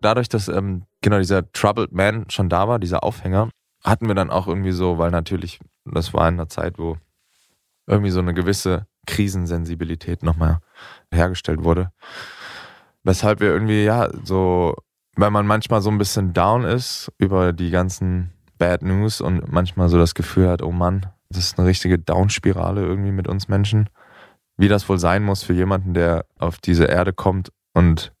Dadurch, 0.00 0.28
dass 0.28 0.48
ähm, 0.48 0.84
genau 1.02 1.18
dieser 1.18 1.50
Troubled 1.52 1.92
Man 1.92 2.28
schon 2.30 2.48
da 2.48 2.68
war, 2.68 2.78
dieser 2.78 3.04
Aufhänger, 3.04 3.50
hatten 3.84 4.08
wir 4.08 4.14
dann 4.14 4.30
auch 4.30 4.46
irgendwie 4.46 4.72
so, 4.72 4.98
weil 4.98 5.10
natürlich, 5.10 5.58
das 5.84 6.12
war 6.14 6.28
in 6.28 6.34
einer 6.34 6.48
Zeit, 6.48 6.78
wo 6.78 6.96
irgendwie 7.86 8.10
so 8.10 8.20
eine 8.20 8.34
gewisse 8.34 8.86
Krisensensibilität 9.06 10.22
nochmal 10.22 10.60
hergestellt 11.12 11.64
wurde. 11.64 11.90
Weshalb 13.02 13.40
wir 13.40 13.48
irgendwie, 13.48 13.84
ja, 13.84 14.08
so, 14.24 14.76
weil 15.16 15.30
man 15.30 15.46
manchmal 15.46 15.82
so 15.82 15.90
ein 15.90 15.98
bisschen 15.98 16.32
down 16.32 16.64
ist 16.64 17.12
über 17.18 17.52
die 17.52 17.70
ganzen 17.70 18.32
Bad 18.58 18.82
News 18.82 19.20
und 19.20 19.50
manchmal 19.50 19.88
so 19.88 19.98
das 19.98 20.14
Gefühl 20.14 20.48
hat, 20.48 20.62
oh 20.62 20.72
Mann, 20.72 21.06
das 21.30 21.38
ist 21.38 21.58
eine 21.58 21.68
richtige 21.68 21.98
Down-Spirale 21.98 22.82
irgendwie 22.82 23.12
mit 23.12 23.28
uns 23.28 23.48
Menschen. 23.48 23.88
Wie 24.56 24.68
das 24.68 24.88
wohl 24.88 24.98
sein 24.98 25.22
muss 25.22 25.42
für 25.42 25.54
jemanden, 25.54 25.94
der 25.94 26.26
auf 26.38 26.58
diese 26.58 26.84
Erde 26.84 27.12
kommt 27.12 27.50
und 27.72 28.12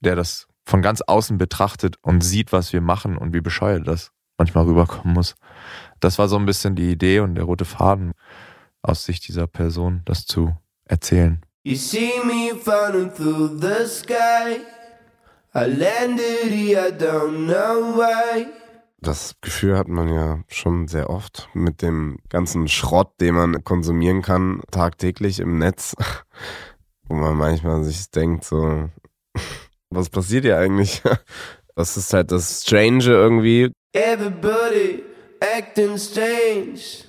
der 0.00 0.16
das 0.16 0.46
von 0.66 0.82
ganz 0.82 1.00
außen 1.00 1.38
betrachtet 1.38 1.96
und 2.02 2.22
sieht, 2.22 2.52
was 2.52 2.72
wir 2.72 2.80
machen 2.80 3.16
und 3.16 3.32
wie 3.32 3.40
bescheuert 3.40 3.88
das 3.88 4.12
manchmal 4.38 4.64
rüberkommen 4.64 5.14
muss. 5.14 5.34
Das 6.00 6.18
war 6.18 6.28
so 6.28 6.36
ein 6.36 6.46
bisschen 6.46 6.74
die 6.74 6.90
Idee 6.90 7.20
und 7.20 7.34
der 7.34 7.44
rote 7.44 7.64
Faden 7.64 8.12
aus 8.82 9.04
Sicht 9.04 9.28
dieser 9.28 9.46
Person, 9.46 10.02
das 10.04 10.26
zu 10.26 10.56
erzählen. 10.84 11.40
You 11.62 11.76
see 11.76 12.12
me 12.24 12.54
falling 12.54 13.12
through 13.14 13.60
the 13.60 13.86
sky. 13.86 14.60
I 15.52 15.64
landed 15.66 16.52
here, 16.52 16.86
I 16.86 16.92
don't 16.92 17.46
know 17.46 17.96
why. 17.96 18.46
Das 19.00 19.34
Gefühl 19.40 19.76
hat 19.76 19.88
man 19.88 20.08
ja 20.12 20.44
schon 20.46 20.86
sehr 20.86 21.10
oft 21.10 21.48
mit 21.54 21.82
dem 21.82 22.18
ganzen 22.28 22.68
Schrott, 22.68 23.20
den 23.20 23.34
man 23.34 23.64
konsumieren 23.64 24.22
kann, 24.22 24.60
tagtäglich 24.70 25.40
im 25.40 25.58
Netz, 25.58 25.96
wo 27.08 27.14
man 27.14 27.36
manchmal 27.36 27.82
sich 27.82 28.10
denkt, 28.10 28.44
so, 28.44 28.90
was 29.90 30.08
passiert 30.08 30.44
hier 30.44 30.58
eigentlich? 30.58 31.02
Das 31.76 31.96
ist 31.96 32.12
halt 32.12 32.30
das 32.30 32.62
Strange 32.62 33.04
irgendwie. 33.04 33.72
Everybody 33.94 35.02
acting 35.40 35.96
strange. 35.96 37.06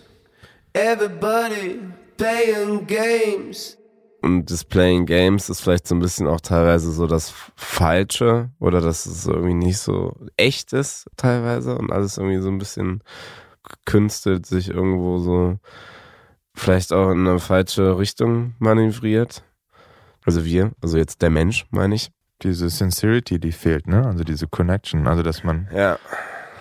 Everybody 0.71 1.81
playing 2.15 2.87
games. 2.87 3.75
Und 4.21 4.51
das 4.51 4.63
Playing 4.63 5.05
Games 5.07 5.49
ist 5.49 5.61
vielleicht 5.61 5.87
so 5.87 5.95
ein 5.95 5.99
bisschen 5.99 6.27
auch 6.27 6.41
teilweise 6.41 6.91
so 6.91 7.07
das 7.07 7.33
Falsche 7.55 8.51
oder 8.59 8.79
dass 8.79 9.05
es 9.07 9.25
irgendwie 9.25 9.55
nicht 9.55 9.79
so 9.79 10.15
echt 10.37 10.73
ist 10.73 11.07
teilweise 11.17 11.75
und 11.75 11.91
alles 11.91 12.17
irgendwie 12.17 12.41
so 12.41 12.49
ein 12.49 12.59
bisschen 12.59 13.03
gekünstelt 13.63 14.45
sich 14.45 14.69
irgendwo 14.69 15.17
so 15.17 15.57
vielleicht 16.53 16.93
auch 16.93 17.09
in 17.11 17.27
eine 17.27 17.39
falsche 17.39 17.97
Richtung 17.97 18.53
manövriert. 18.59 19.43
Also 20.25 20.45
wir, 20.45 20.71
also 20.81 20.97
jetzt 20.97 21.21
der 21.21 21.29
Mensch, 21.29 21.65
meine 21.71 21.95
ich. 21.95 22.11
Diese 22.43 22.69
Sincerity, 22.69 23.39
die 23.39 23.51
fehlt, 23.51 23.85
ne? 23.87 24.03
Also 24.05 24.23
diese 24.23 24.47
Connection, 24.47 25.07
also 25.07 25.21
dass 25.21 25.43
man 25.43 25.67
Ja. 25.73 25.99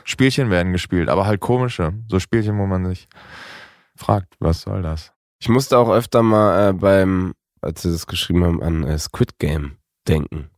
Spielchen 0.04 0.50
werden 0.50 0.72
gespielt, 0.72 1.08
aber 1.08 1.26
halt 1.26 1.40
komische, 1.40 1.94
so 2.08 2.18
Spielchen, 2.20 2.58
wo 2.58 2.66
man 2.66 2.84
sich 2.86 3.08
fragt, 3.96 4.34
was 4.40 4.62
soll 4.62 4.82
das? 4.82 5.12
Ich 5.38 5.48
musste 5.48 5.78
auch 5.78 5.88
öfter 5.90 6.22
mal 6.22 6.68
äh, 6.68 6.72
beim, 6.74 7.32
als 7.62 7.82
sie 7.82 7.90
das 7.90 8.06
geschrieben 8.06 8.44
haben, 8.44 8.62
an 8.62 8.84
äh, 8.84 8.98
Squid 8.98 9.38
Game 9.38 9.76
denken. 10.08 10.50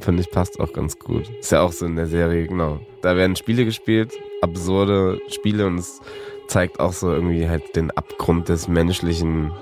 Finde 0.00 0.22
ich 0.22 0.30
passt 0.30 0.60
auch 0.60 0.72
ganz 0.72 0.98
gut. 0.98 1.30
Ist 1.40 1.52
ja 1.52 1.62
auch 1.62 1.72
so 1.72 1.86
in 1.86 1.96
der 1.96 2.06
Serie, 2.06 2.46
genau. 2.46 2.80
Da 3.00 3.16
werden 3.16 3.36
Spiele 3.36 3.64
gespielt, 3.64 4.12
absurde 4.42 5.20
Spiele 5.28 5.66
und 5.66 5.78
es 5.78 6.00
zeigt 6.46 6.78
auch 6.78 6.92
so 6.92 7.12
irgendwie 7.12 7.48
halt 7.48 7.74
den 7.74 7.90
Abgrund 7.92 8.48
des 8.48 8.68
menschlichen 8.68 9.52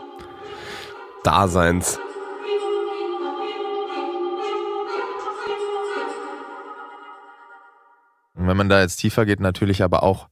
Daseins. 1.23 2.01
Und 8.35 8.49
wenn 8.49 8.57
man 8.57 8.68
da 8.68 8.81
jetzt 8.81 8.97
tiefer 8.97 9.25
geht, 9.25 9.38
natürlich 9.38 9.85
aber 9.85 10.03
auch, 10.03 10.29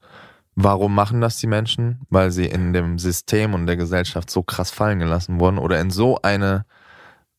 warum 0.63 0.95
machen 0.95 1.21
das 1.21 1.39
die 1.39 1.47
Menschen? 1.47 2.01
Weil 2.11 2.31
sie 2.31 2.47
in 2.47 2.73
dem 2.73 2.99
System 2.99 3.55
und 3.55 3.67
der 3.67 3.77
Gesellschaft 3.77 4.31
so 4.31 4.43
krass 4.43 4.71
fallen 4.71 4.99
gelassen 4.99 5.41
wurden 5.41 5.59
oder 5.59 5.81
in 5.81 5.91
so 5.91 6.19
eine 6.23 6.65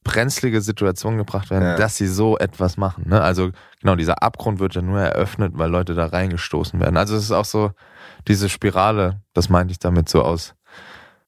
brenzlige 0.03 0.61
Situation 0.61 1.17
gebracht 1.17 1.49
werden, 1.51 1.63
Ja. 1.63 1.75
dass 1.75 1.97
sie 1.97 2.07
so 2.07 2.37
etwas 2.37 2.75
machen. 2.77 3.07
Ne? 3.07 3.21
Also 3.21 3.51
genau, 3.81 3.95
dieser 3.95 4.23
Abgrund 4.23 4.59
wird 4.59 4.73
ja 4.73 4.81
nur 4.81 4.99
eröffnet, 4.99 5.53
weil 5.55 5.69
Leute 5.69 5.93
da 5.93 6.07
reingestoßen 6.07 6.79
werden. 6.79 6.97
Also 6.97 7.15
es 7.15 7.23
ist 7.25 7.31
auch 7.31 7.45
so 7.45 7.71
diese 8.27 8.49
Spirale, 8.49 9.21
das 9.33 9.49
meinte 9.49 9.71
ich 9.73 9.79
damit 9.79 10.09
so 10.09 10.23
aus, 10.23 10.55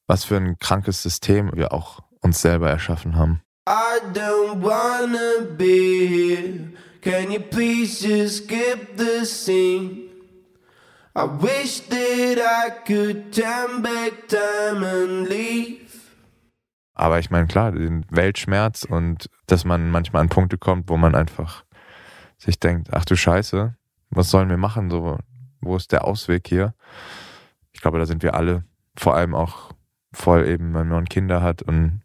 was 0.07 0.23
für 0.25 0.37
ein 0.37 0.57
krankes 0.57 1.03
System 1.03 1.51
wir 1.53 1.71
auch 1.71 1.99
uns 2.21 2.41
selber 2.41 2.69
erschaffen 2.69 3.15
haben. 3.15 3.41
I 3.69 4.01
don't 4.13 4.61
wanna 4.63 5.55
be 5.55 6.07
here. 6.07 6.69
Can 7.01 7.31
you 7.31 7.39
please 7.41 8.05
just 8.05 8.45
skip 8.45 8.97
the 8.97 9.23
scene? 9.25 10.09
I 11.15 11.25
wish 11.25 11.81
that 11.89 12.39
I 12.39 12.71
could 12.87 13.31
turn 13.31 13.83
back 13.83 14.27
time 14.27 14.83
and 14.83 15.29
leave. 15.29 15.81
Aber 16.95 17.19
ich 17.19 17.29
meine, 17.29 17.45
klar, 17.45 17.71
den 17.71 18.03
Weltschmerz 18.09 18.83
und 18.83 19.29
dass 19.45 19.63
man 19.63 19.91
manchmal 19.91 20.23
an 20.23 20.29
Punkte 20.29 20.57
kommt, 20.57 20.89
wo 20.89 20.97
man 20.97 21.13
einfach 21.13 21.65
sich 22.39 22.59
denkt, 22.59 22.89
ach 22.91 23.05
du 23.05 23.15
Scheiße, 23.15 23.75
was 24.09 24.31
sollen 24.31 24.49
wir 24.49 24.57
machen? 24.57 24.89
So, 24.89 25.19
wo 25.61 25.75
ist 25.75 25.91
der 25.91 26.03
Ausweg 26.03 26.47
hier? 26.47 26.73
Ich 27.73 27.81
glaube, 27.81 27.99
da 27.99 28.07
sind 28.07 28.23
wir 28.23 28.33
alle, 28.33 28.63
vor 28.95 29.15
allem 29.15 29.35
auch 29.35 29.71
voll 30.13 30.47
eben, 30.47 30.73
wenn 30.73 30.87
man 30.87 31.05
Kinder 31.05 31.43
hat 31.43 31.61
und 31.61 32.01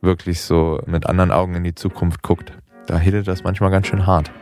wirklich 0.00 0.40
so 0.40 0.80
mit 0.86 1.06
anderen 1.06 1.30
Augen 1.30 1.54
in 1.54 1.62
die 1.62 1.74
Zukunft 1.76 2.22
guckt. 2.22 2.52
Da 2.86 2.98
hittet 2.98 3.28
das 3.28 3.44
manchmal 3.44 3.70
ganz 3.70 3.86
schön 3.86 4.06
hart. 4.06 4.32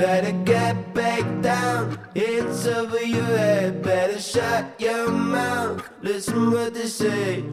Better 0.00 0.32
get 0.44 0.94
back 0.94 1.24
down. 1.42 1.98
It's 2.14 2.66
over 2.66 3.02
your 3.02 3.36
head. 3.36 3.82
Better 3.82 4.18
shut 4.18 4.64
your 4.80 5.10
mouth. 5.10 5.82
Listen 6.02 6.50
what 6.52 6.74
they 6.74 6.86
say. 6.86 7.44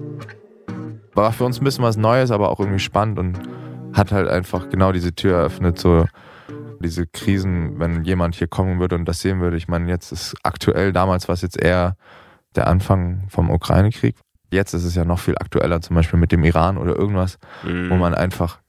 War 1.14 1.34
für 1.34 1.46
uns 1.46 1.60
ein 1.60 1.66
bisschen 1.66 1.84
was 1.84 1.98
Neues, 1.98 2.32
aber 2.32 2.50
auch 2.50 2.60
irgendwie 2.60 2.80
spannend 2.80 3.20
und 3.20 3.40
hat 3.94 4.12
halt 4.12 4.30
einfach 4.30 4.70
genau 4.70 4.92
diese 4.92 5.14
Tür 5.14 5.38
eröffnet, 5.38 5.80
so 5.80 6.06
diese 6.80 7.08
Krisen, 7.08 7.80
wenn 7.80 8.04
jemand 8.04 8.36
hier 8.36 8.48
kommen 8.48 8.80
würde 8.80 8.96
und 8.96 9.06
das 9.06 9.22
sehen 9.22 9.42
würde. 9.42 9.58
Ich 9.58 9.68
meine, 9.68 9.90
jetzt 9.90 10.12
ist 10.12 10.36
aktuell, 10.44 10.94
damals 10.94 11.28
war 11.28 11.34
es 11.34 11.42
jetzt 11.42 11.60
eher 11.60 11.96
der 12.56 12.68
Anfang 12.68 13.26
vom 13.30 13.50
Ukraine-Krieg. 13.50 14.16
Jetzt 14.52 14.74
ist 14.74 14.86
es 14.86 14.96
ja 14.96 15.04
noch 15.04 15.20
viel 15.20 15.36
aktueller, 15.38 15.82
zum 15.82 15.96
Beispiel 15.96 16.20
mit 16.20 16.32
dem 16.32 16.44
Iran 16.44 16.78
oder 16.78 16.96
irgendwas, 16.96 17.38
wo 17.64 17.96
man 17.96 18.14
einfach 18.14 18.60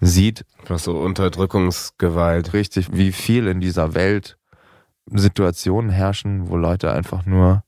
sieht, 0.00 0.44
Was 0.66 0.84
so 0.84 0.98
Unterdrückungsgewalt. 0.98 2.52
richtig, 2.52 2.92
wie 2.92 3.12
viel 3.12 3.46
in 3.46 3.60
dieser 3.60 3.94
Welt 3.94 4.38
Situationen 5.10 5.90
herrschen, 5.90 6.48
wo 6.48 6.56
Leute 6.56 6.92
einfach 6.92 7.24
nur 7.24 7.64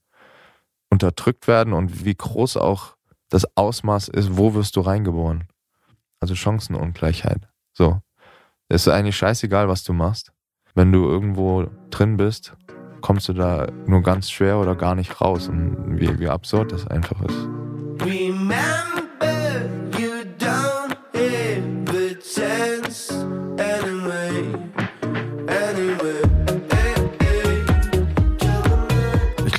unterdrückt 0.90 1.48
werden 1.48 1.72
und 1.72 2.04
wie 2.04 2.14
groß 2.14 2.56
auch 2.56 2.96
das 3.30 3.46
Ausmaß 3.56 4.08
ist, 4.08 4.36
wo 4.36 4.54
wirst 4.54 4.76
du 4.76 4.80
reingeboren. 4.80 5.44
Also 6.20 6.34
Chancenungleichheit. 6.34 7.48
So. 7.72 8.00
Es 8.68 8.86
ist 8.86 8.92
eigentlich 8.92 9.16
scheißegal, 9.16 9.68
was 9.68 9.84
du 9.84 9.92
machst. 9.92 10.32
Wenn 10.74 10.92
du 10.92 11.08
irgendwo 11.08 11.70
drin 11.90 12.16
bist, 12.16 12.54
kommst 13.00 13.28
du 13.28 13.32
da 13.32 13.66
nur 13.86 14.02
ganz 14.02 14.30
schwer 14.30 14.58
oder 14.58 14.76
gar 14.76 14.94
nicht 14.94 15.20
raus. 15.20 15.48
Und 15.48 15.98
wie, 15.98 16.18
wie 16.18 16.28
absurd 16.28 16.72
das 16.72 16.86
einfach 16.86 17.20
ist. 17.22 17.60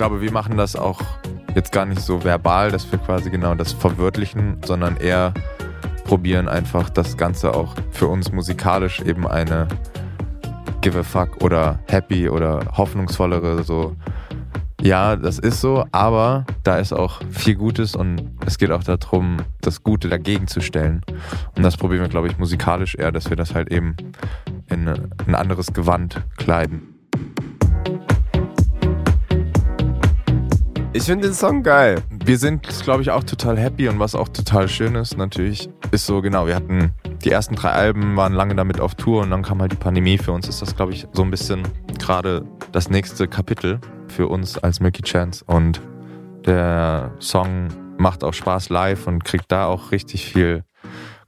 Glaube, 0.02 0.20
wir 0.20 0.32
machen 0.32 0.58
das 0.58 0.76
auch 0.76 1.00
jetzt 1.54 1.72
gar 1.72 1.86
nicht 1.86 2.02
so 2.02 2.24
verbal, 2.24 2.72
dass 2.72 2.92
wir 2.92 2.98
quasi 2.98 3.30
genau 3.30 3.54
das 3.54 3.72
verwörtlichen, 3.72 4.58
sondern 4.66 4.98
eher 4.98 5.32
probieren 6.06 6.50
einfach 6.50 6.90
das 6.90 7.18
Ganze 7.18 7.54
auch 7.54 7.76
für 7.92 8.08
uns 8.08 8.32
musikalisch 8.32 9.00
eben 9.02 9.28
eine 9.28 9.68
Give 10.82 10.98
a 10.98 11.04
fuck 11.04 11.44
oder 11.44 11.78
happy 11.88 12.28
oder 12.30 12.66
hoffnungsvollere 12.76 13.64
so. 13.64 13.96
Ja, 14.82 15.16
das 15.16 15.38
ist 15.38 15.62
so, 15.62 15.86
aber 15.92 16.48
da 16.64 16.80
ist 16.80 16.94
auch 16.94 17.22
viel 17.30 17.54
Gutes 17.54 17.96
und 17.96 18.24
es 18.48 18.58
geht 18.58 18.72
auch 18.72 18.84
darum, 18.84 19.38
das 19.62 19.84
Gute 19.84 20.10
dagegen 20.10 20.48
zu 20.48 20.62
stellen. 20.62 21.04
Und 21.56 21.62
das 21.62 21.78
probieren 21.78 22.02
wir, 22.02 22.10
glaube 22.10 22.28
ich, 22.28 22.40
musikalisch 22.40 22.96
eher, 22.96 23.12
dass 23.12 23.30
wir 23.30 23.38
das 23.38 23.54
halt 23.54 23.72
eben 23.72 23.96
in 24.68 24.88
ein 24.88 25.36
anderes 25.36 25.74
Gewand 25.74 26.24
kleiden. 26.38 26.91
Ich 30.94 31.04
finde 31.04 31.28
den 31.28 31.34
Song 31.34 31.64
geil. 31.64 32.02
Wir 32.10 32.38
sind, 32.38 32.68
glaube 32.84 33.02
ich, 33.02 33.12
auch 33.12 33.24
total 33.24 33.58
happy 33.58 33.88
und 33.88 34.00
was 34.00 34.14
auch 34.14 34.28
total 34.28 34.68
schön 34.68 34.96
ist, 34.96 35.18
natürlich, 35.18 35.70
ist 35.92 36.06
so, 36.06 36.22
genau, 36.22 36.48
wir 36.48 36.56
hatten 36.56 36.92
die 37.24 37.32
ersten 37.32 37.56
drei 37.56 37.70
Alben, 37.70 38.18
waren 38.18 38.34
lange 38.34 38.56
damit 38.56 38.82
auf 38.82 38.96
Tour 38.96 39.22
und 39.22 39.32
dann 39.32 39.42
kam 39.42 39.62
halt 39.62 39.72
die 39.72 39.78
Pandemie. 39.78 40.18
Für 40.18 40.34
uns 40.34 40.50
ist 40.50 40.62
das, 40.62 40.76
glaube 40.76 40.92
ich, 40.92 41.08
so 41.14 41.24
ein 41.24 41.32
bisschen 41.32 41.64
gerade 41.98 42.44
das 42.74 42.90
nächste 42.90 43.30
Kapitel 43.30 43.80
für 44.10 44.28
uns 44.28 44.58
als 44.58 44.82
Milky 44.82 45.02
Chance 45.02 45.46
und 45.48 45.82
der 46.46 47.12
Song 47.22 47.70
macht 47.98 48.26
auch 48.26 48.34
Spaß 48.34 48.68
live 48.68 49.08
und 49.08 49.24
kriegt 49.24 49.50
da 49.50 49.68
auch 49.68 49.92
richtig 49.92 50.26
viel 50.26 50.66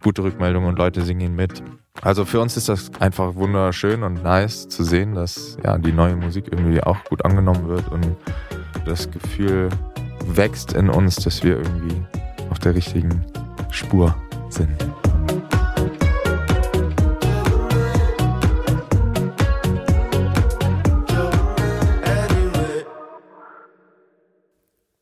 gute 0.03 0.23
Rückmeldungen 0.23 0.67
und 0.67 0.77
Leute 0.77 1.03
singen 1.03 1.21
ihn 1.21 1.35
mit. 1.35 1.63
Also 2.01 2.25
für 2.25 2.41
uns 2.41 2.57
ist 2.57 2.67
das 2.67 2.91
einfach 2.99 3.35
wunderschön 3.35 4.03
und 4.03 4.23
nice 4.23 4.67
zu 4.67 4.83
sehen, 4.83 5.15
dass 5.15 5.57
ja 5.63 5.77
die 5.77 5.93
neue 5.93 6.17
Musik 6.17 6.47
irgendwie 6.51 6.83
auch 6.83 7.01
gut 7.05 7.23
angenommen 7.23 7.69
wird 7.69 7.89
und 7.89 8.17
das 8.85 9.09
Gefühl 9.09 9.69
wächst 10.25 10.73
in 10.73 10.89
uns, 10.89 11.15
dass 11.15 11.43
wir 11.43 11.57
irgendwie 11.57 12.01
auf 12.49 12.59
der 12.59 12.75
richtigen 12.75 13.25
Spur 13.71 14.15
sind. 14.49 14.69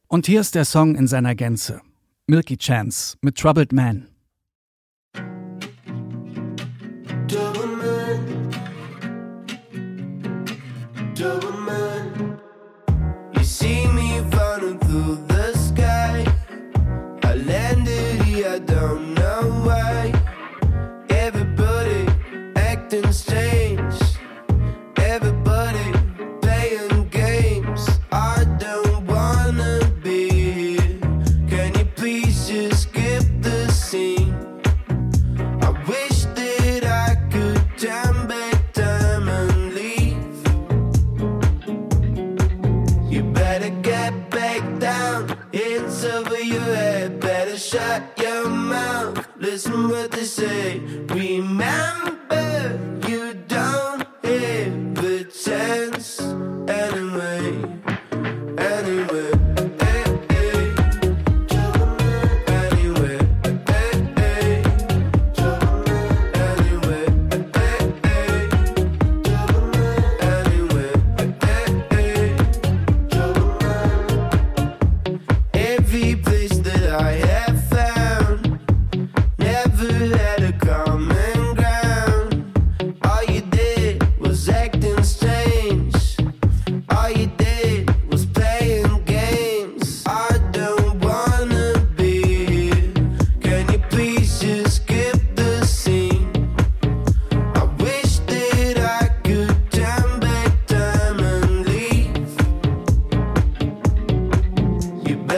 Und 0.07 0.25
hier 0.25 0.41
ist 0.41 0.55
der 0.55 0.65
Song 0.65 0.95
in 0.95 1.07
seiner 1.07 1.35
Gänze. 1.35 1.81
Milky 2.27 2.57
Chance 2.57 3.17
mit 3.21 3.37
Troubled 3.37 3.71
Man. 3.71 4.07
Double 7.27 7.77
man. 7.77 8.49
Double 11.15 11.50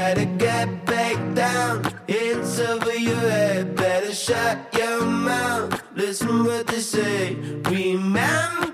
better 0.04 0.26
get 0.38 0.86
back 0.86 1.18
down. 1.34 1.82
It's 2.10 2.60
over 2.60 2.94
your 2.94 3.24
head, 3.36 3.74
better 3.74 4.14
shut 4.14 4.58
your 4.78 5.06
mouth. 5.06 5.82
Listen 5.96 6.44
what 6.44 6.68
they 6.68 6.82
say, 6.82 7.36
remember. 7.36 8.73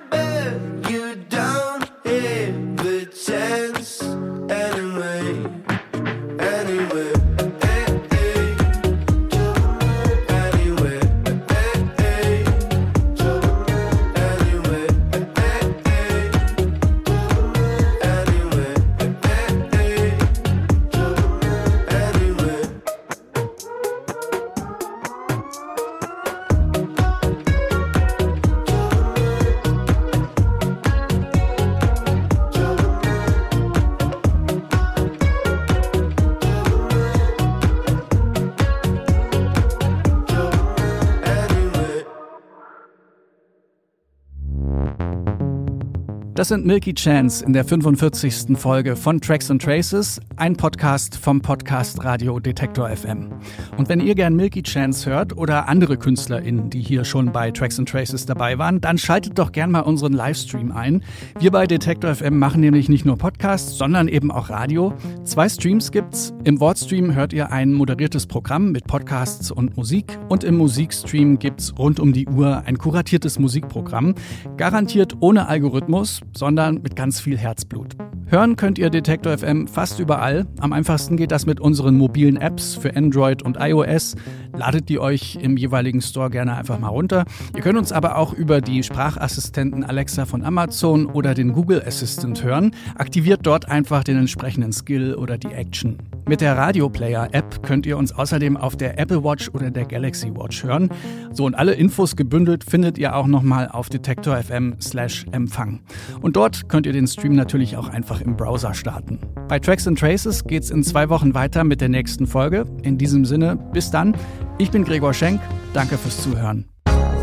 Das 46.40 46.48
sind 46.48 46.66
Milky 46.66 46.94
Chance 46.94 47.44
in 47.44 47.52
der 47.52 47.66
45. 47.66 48.58
Folge 48.58 48.96
von 48.96 49.20
Tracks 49.20 49.52
and 49.52 49.62
Traces, 49.62 50.22
ein 50.38 50.56
Podcast 50.56 51.18
vom 51.18 51.42
Podcast 51.42 52.02
Radio 52.06 52.40
Detektor 52.40 52.88
FM. 52.88 53.28
Und 53.76 53.90
wenn 53.90 54.00
ihr 54.00 54.16
gern 54.16 54.38
Milky 54.38 54.64
Chance 54.64 55.10
hört 55.10 55.36
oder 55.36 55.68
andere 55.68 55.98
KünstlerInnen, 55.98 56.70
die 56.70 56.80
hier 56.80 57.04
schon 57.04 57.34
bei 57.34 57.52
Tracks 57.52 57.78
and 57.78 57.90
Traces 57.90 58.26
dabei 58.26 58.58
waren, 58.58 58.80
dann 58.80 58.98
schaltet 58.98 59.38
doch 59.38 59.52
gern 59.52 59.70
mal 59.70 59.82
unseren 59.82 60.14
Livestream 60.14 60.72
ein. 60.72 61.04
Wir 61.42 61.52
bei 61.52 61.68
Detektor 61.68 62.16
FM 62.16 62.40
machen 62.40 62.62
nämlich 62.62 62.88
nicht 62.88 63.04
nur 63.04 63.18
Podcasts, 63.18 63.78
sondern 63.78 64.08
eben 64.08 64.32
auch 64.32 64.50
Radio. 64.50 64.94
Zwei 65.26 65.50
Streams 65.50 65.92
gibt's. 65.92 66.34
Im 66.46 66.62
Wortstream 66.62 67.16
hört 67.16 67.34
ihr 67.34 67.52
ein 67.52 67.74
moderiertes 67.74 68.28
Programm 68.28 68.72
mit 68.72 68.88
Podcasts 68.88 69.52
und 69.52 69.76
Musik 69.76 70.18
und 70.30 70.46
im 70.46 70.56
Musikstream 70.56 71.38
gibt's 71.38 71.78
rund 71.78 72.00
um 72.00 72.14
die 72.14 72.30
Uhr 72.30 72.64
ein 72.66 72.78
kuratiertes 72.78 73.40
Musikprogramm, 73.40 74.16
garantiert 74.56 75.18
ohne 75.20 75.50
Algorithmus, 75.50 76.22
sondern 76.36 76.82
mit 76.82 76.96
ganz 76.96 77.20
viel 77.20 77.38
Herzblut. 77.38 77.96
Hören 78.28 78.56
könnt 78.56 78.78
ihr 78.78 78.90
Detektor 78.90 79.38
FM 79.38 79.68
fast 79.68 80.00
überall. 80.00 80.46
Am 80.60 80.74
einfachsten 80.74 81.18
geht 81.18 81.32
das 81.32 81.46
mit 81.46 81.60
unseren 81.60 81.98
mobilen 81.98 82.38
Apps 82.38 82.76
für 82.76 82.96
Android 82.96 83.42
und 83.42 83.58
iOS. 83.60 84.16
Ladet 84.58 84.90
die 84.90 85.00
euch 85.00 85.38
im 85.42 85.58
jeweiligen 85.58 86.02
Store 86.02 86.30
gerne 86.30 86.56
einfach 86.56 86.80
mal 86.80 86.90
runter. 86.90 87.26
Ihr 87.56 87.62
könnt 87.62 87.78
uns 87.78 87.92
aber 87.92 88.18
auch 88.18 88.34
über 88.34 88.62
die 88.62 88.84
Sprachassistenten 88.84 89.84
Alexa 89.84 90.26
von 90.26 90.44
Amazon 90.44 91.06
oder 91.06 91.34
den 91.34 91.54
Google 91.54 91.84
Assistant 91.86 92.44
hören. 92.44 92.76
Aktiviert 92.96 93.42
dort 93.44 93.70
einfach 93.70 94.04
den 94.04 94.18
entsprechenden 94.18 94.74
Skill 94.74 95.16
oder 95.16 95.38
die 95.38 95.52
Action. 95.52 95.98
Mit 96.28 96.42
der 96.42 96.56
Radio 96.56 96.90
Player 96.90 97.30
App 97.32 97.64
könnt 97.64 97.86
ihr 97.86 97.98
uns 97.98 98.12
außerdem 98.12 98.56
auf 98.56 98.76
der 98.76 99.00
Apple 99.00 99.24
Watch 99.24 99.50
oder 99.50 99.72
der 99.72 99.86
Galaxy 99.86 100.32
Watch 100.36 100.64
hören. 100.64 100.90
So 101.32 101.46
und 101.46 101.56
alle 101.56 101.74
Infos 101.74 102.16
gebündelt 102.16 102.64
findet 102.64 102.98
ihr 102.98 103.16
auch 103.16 103.26
nochmal 103.26 103.68
auf 103.68 103.90
Detektor 103.90 104.38
FM 104.38 104.76
slash 104.80 105.26
Empfang. 105.32 105.80
Und 106.22 106.36
dort 106.36 106.70
könnt 106.70 106.86
ihr 106.86 106.94
den 106.94 107.08
Stream 107.08 107.34
natürlich 107.34 107.78
auch 107.78 107.90
einfach 107.90 108.22
im 108.22 108.38
Browser 108.38 108.74
starten. 108.74 109.20
Bei 109.48 109.58
Tracks 109.58 109.88
and 109.88 109.98
Traces 109.98 110.44
geht's 110.44 110.70
in 110.70 110.84
zwei 110.84 111.10
Wochen 111.10 111.34
weiter 111.34 111.64
mit 111.64 111.82
der 111.82 111.90
nächsten 111.90 112.28
Folge. 112.28 112.66
In 112.84 112.98
diesem 112.98 113.26
Sinne, 113.26 113.58
bis 113.74 113.90
dann. 113.90 114.16
Ich 114.62 114.72
bin 114.72 114.84
Gregor 114.84 115.14
Schenk. 115.14 115.40
Danke 115.74 115.98
fürs 115.98 116.22
Zuhören. 116.22 116.66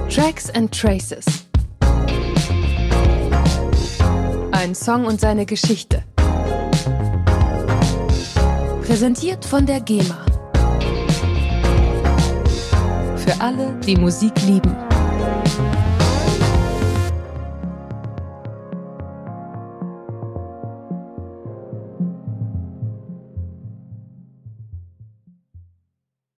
Tracks 0.09 0.49
and 0.55 0.73
Traces. 0.73 1.27
Ein 4.53 4.75
Song 4.75 5.05
und 5.05 5.21
seine 5.21 5.45
Geschichte. 5.45 6.03
Präsentiert 8.87 9.45
von 9.45 9.67
der 9.67 9.81
GEMA. 9.81 10.25
Für 13.17 13.39
alle, 13.39 13.79
die 13.87 13.97
Musik 13.97 14.33
lieben. 14.47 14.75